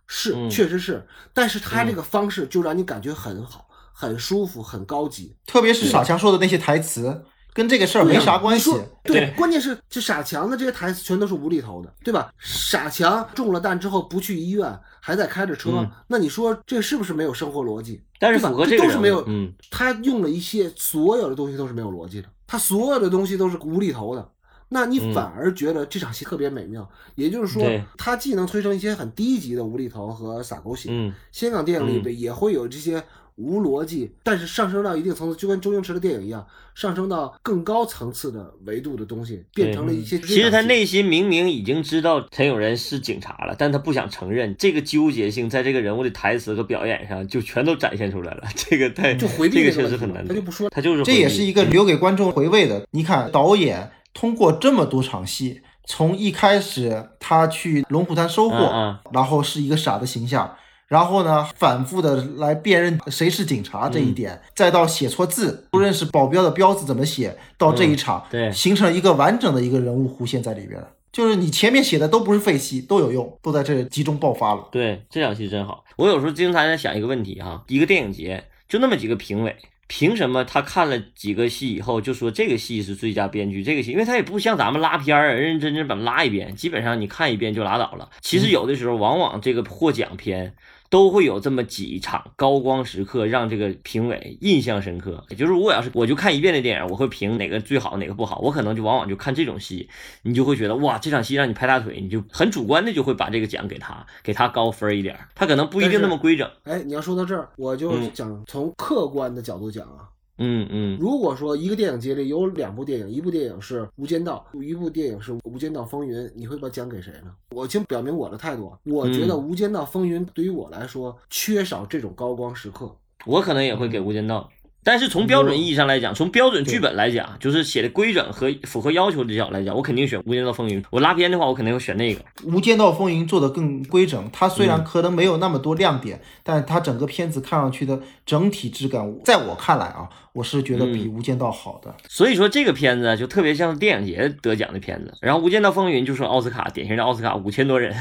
[0.06, 1.06] 是，嗯确实是。
[1.34, 5.36] 但是他这个方式就让你感觉很好、很舒服、很高级。
[5.46, 7.22] 特别是傻强说的那些台词，
[7.58, 8.70] 跟这个事儿没啥关系
[9.02, 12.32] 对，对关键是这傻强的这些台词全都是无厘头的，对吧？
[12.38, 18.00] 傻强中了弹之后不去医院，还在开着车，嗯那你说这是不是没有生活逻辑？
[18.20, 24.30] 但是对吧符合这个这都是没有，嗯，他用了一些所有的东西都是没有逻辑的，他所有的东西都是无厘头的。
[24.70, 33.02] 那你嗯反而觉得这场戏特别美妙，也就是说对，它既能催生一些很低级的无厘头和撒狗血，嗯香港电影里边也会有这些
[33.38, 40.18] 无逻辑，但是上升到一定层次，就跟周星驰的电影一样，上升到更高层次的维度的东西，变成了一些。
[40.18, 48.42] 其实他内心明明已经知道陈永仁是警察了，但他不想承认，这个纠结性在这个人物的台词和表演上就全都展现出来了。
[48.56, 52.84] 这个太就回避这个确实很难，他就不说他就是这也是一个留给观众回味的。
[52.90, 60.56] 你看，导演通过这么多场戏，从一开始他去龙虎滩收货，嗯然后是一个傻的形象，
[60.88, 70.82] 然后呢反复的来辨认谁是警察这一点，嗯再到写错字，不认识保镖的标字怎么写，到这一场，嗯对形成一个完整的一个人物弧线在里边。
[71.12, 74.68] 就是你前面写的都不是废戏，都有用，都在这集中爆发了。
[74.70, 75.84] 对，这场戏真好。
[75.96, 79.56] 我有时候经常在想一个问题哈，一个电影节就那么几个评委，
[79.88, 83.64] 凭什么他看了几个戏以后就说这个戏是最佳编剧？
[83.64, 88.08] 这个戏，因为他也不像咱们拉片儿，认认真真把它拉一遍，基本上你看一遍就拉倒了。
[88.20, 90.54] 其实有的时候，往往这个获奖片。
[90.90, 95.24] 都会有这么几场高光时刻，让这个评委印象深刻。
[95.28, 99.88] 也就是如果要是我就看一遍的电影，我会评哪个最好，哪个不好，我可能就往往就看这种戏，
[100.22, 105.28] 你就会觉得哇，这场戏让你拍大腿，你就很主观的就会把这个奖给他，给他高分一点儿。
[105.34, 106.50] 他可能不一定那么规整。
[106.64, 117.30] 哎，你要说到这儿，我就嗯讲从客观的角度讲啊，嗯嗯嗯如果说一个电影节里有两部电影，一部电影是《无间道》，一部电影是《无间道风云》，你会把奖给谁呢？
[117.50, 122.94] 我先表明我的态度，啊，我觉得《嗯无间道风云》对于我来说缺少这种高光时刻。
[123.26, 124.48] 我可能也会给《无间道》。
[124.84, 130.80] 但是从标准意义上来讲，从标准剧本来讲，就是写的规整和符合要求的角度来讲，我肯定选《无间道风云》。
[130.90, 132.20] 我拉片的话，我肯定会选那个。
[132.44, 140.08] 《无间道风云》做的更规整，它虽然可能没有那么多亮点，但是它整个片子看上去的整体质感，在我看来啊，
[140.38, 141.92] 我是觉得比《无间道》好的。
[142.08, 145.12] 所以说这个片子就特别像电影节得奖的片子。
[145.20, 147.92] 然后《无间道风云》就是奥斯卡典型的奥斯卡五千多人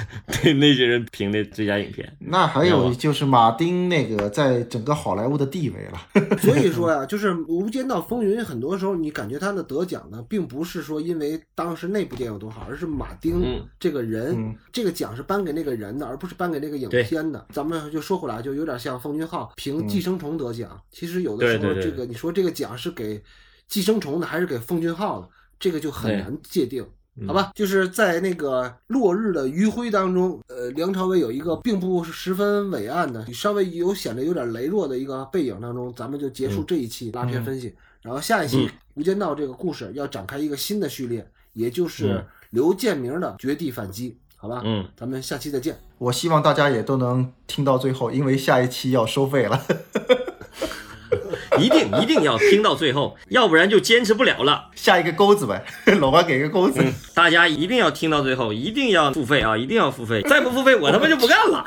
[0.43, 2.07] 对那些人评的最佳影片。
[2.19, 6.37] 那还有就是马丁那个在整个好莱坞的地位了。
[6.37, 17.43] 所以说呀，就是《无间道风云》，很多时候你感觉他的得奖呢，并不是说因为当时那部电影有多好，而是马丁嗯这个人，嗯这个奖是颁给那个人的，而不是颁给那个影片的。
[17.51, 23.23] 咱们就说回来，就有点像奉俊昊凭《寄生虫》得奖，其实有的时候这个你说这个奖是给
[23.67, 26.83] 寄生虫的，还是给奉俊昊的，这个就很难界定。
[26.83, 37.75] 嗯好吧，就是在那个落日的余晖当中，呃，梁朝伟有一个并不是十分伟岸的，稍微有显得有点羸弱的一个背影当中，咱们就结束这一期拉片分析。
[38.03, 44.15] 然后下一期《无间道》这个故事要展开一个新的序列，也就是嗯刘建明的绝地反击。
[44.35, 45.75] 好吧，嗯，咱们下期再见。
[45.97, 49.59] 我希望大家也都能听到最后，因为下一期要收费了。
[51.59, 54.69] 一定一定要听到最后，要不然就坚持不了了。
[54.75, 55.63] 下一个钩子呗，
[55.99, 56.83] 老关给个钩子。
[57.13, 59.57] 大家一定要听到最后，一定要付费啊！
[59.57, 61.63] 一定要付费，再不付费我他妈就不干了。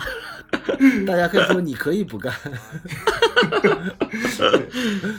[1.07, 2.35] 大家可以说你可以不干，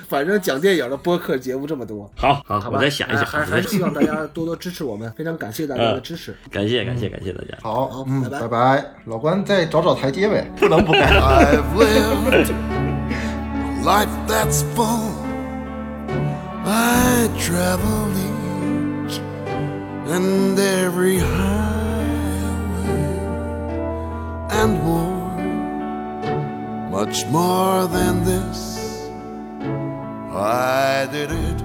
[0.09, 2.77] 反正讲电影的播客节目这么多，好好，好吧？
[2.77, 6.35] 我再想一想，哎还还是希望大家多多支持我们，非常感谢大家的支持。
[6.51, 7.57] 感谢感谢感谢大家。
[7.61, 11.09] 好，嗯，拜拜拜拜，老关再找找台阶呗，不能不干。
[13.81, 15.11] Life that's full.
[16.63, 19.17] I travel each
[20.07, 22.51] and every highway
[24.51, 25.37] and more,
[26.91, 29.09] much more than this.
[30.31, 31.63] I did it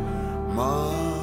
[0.54, 1.15] my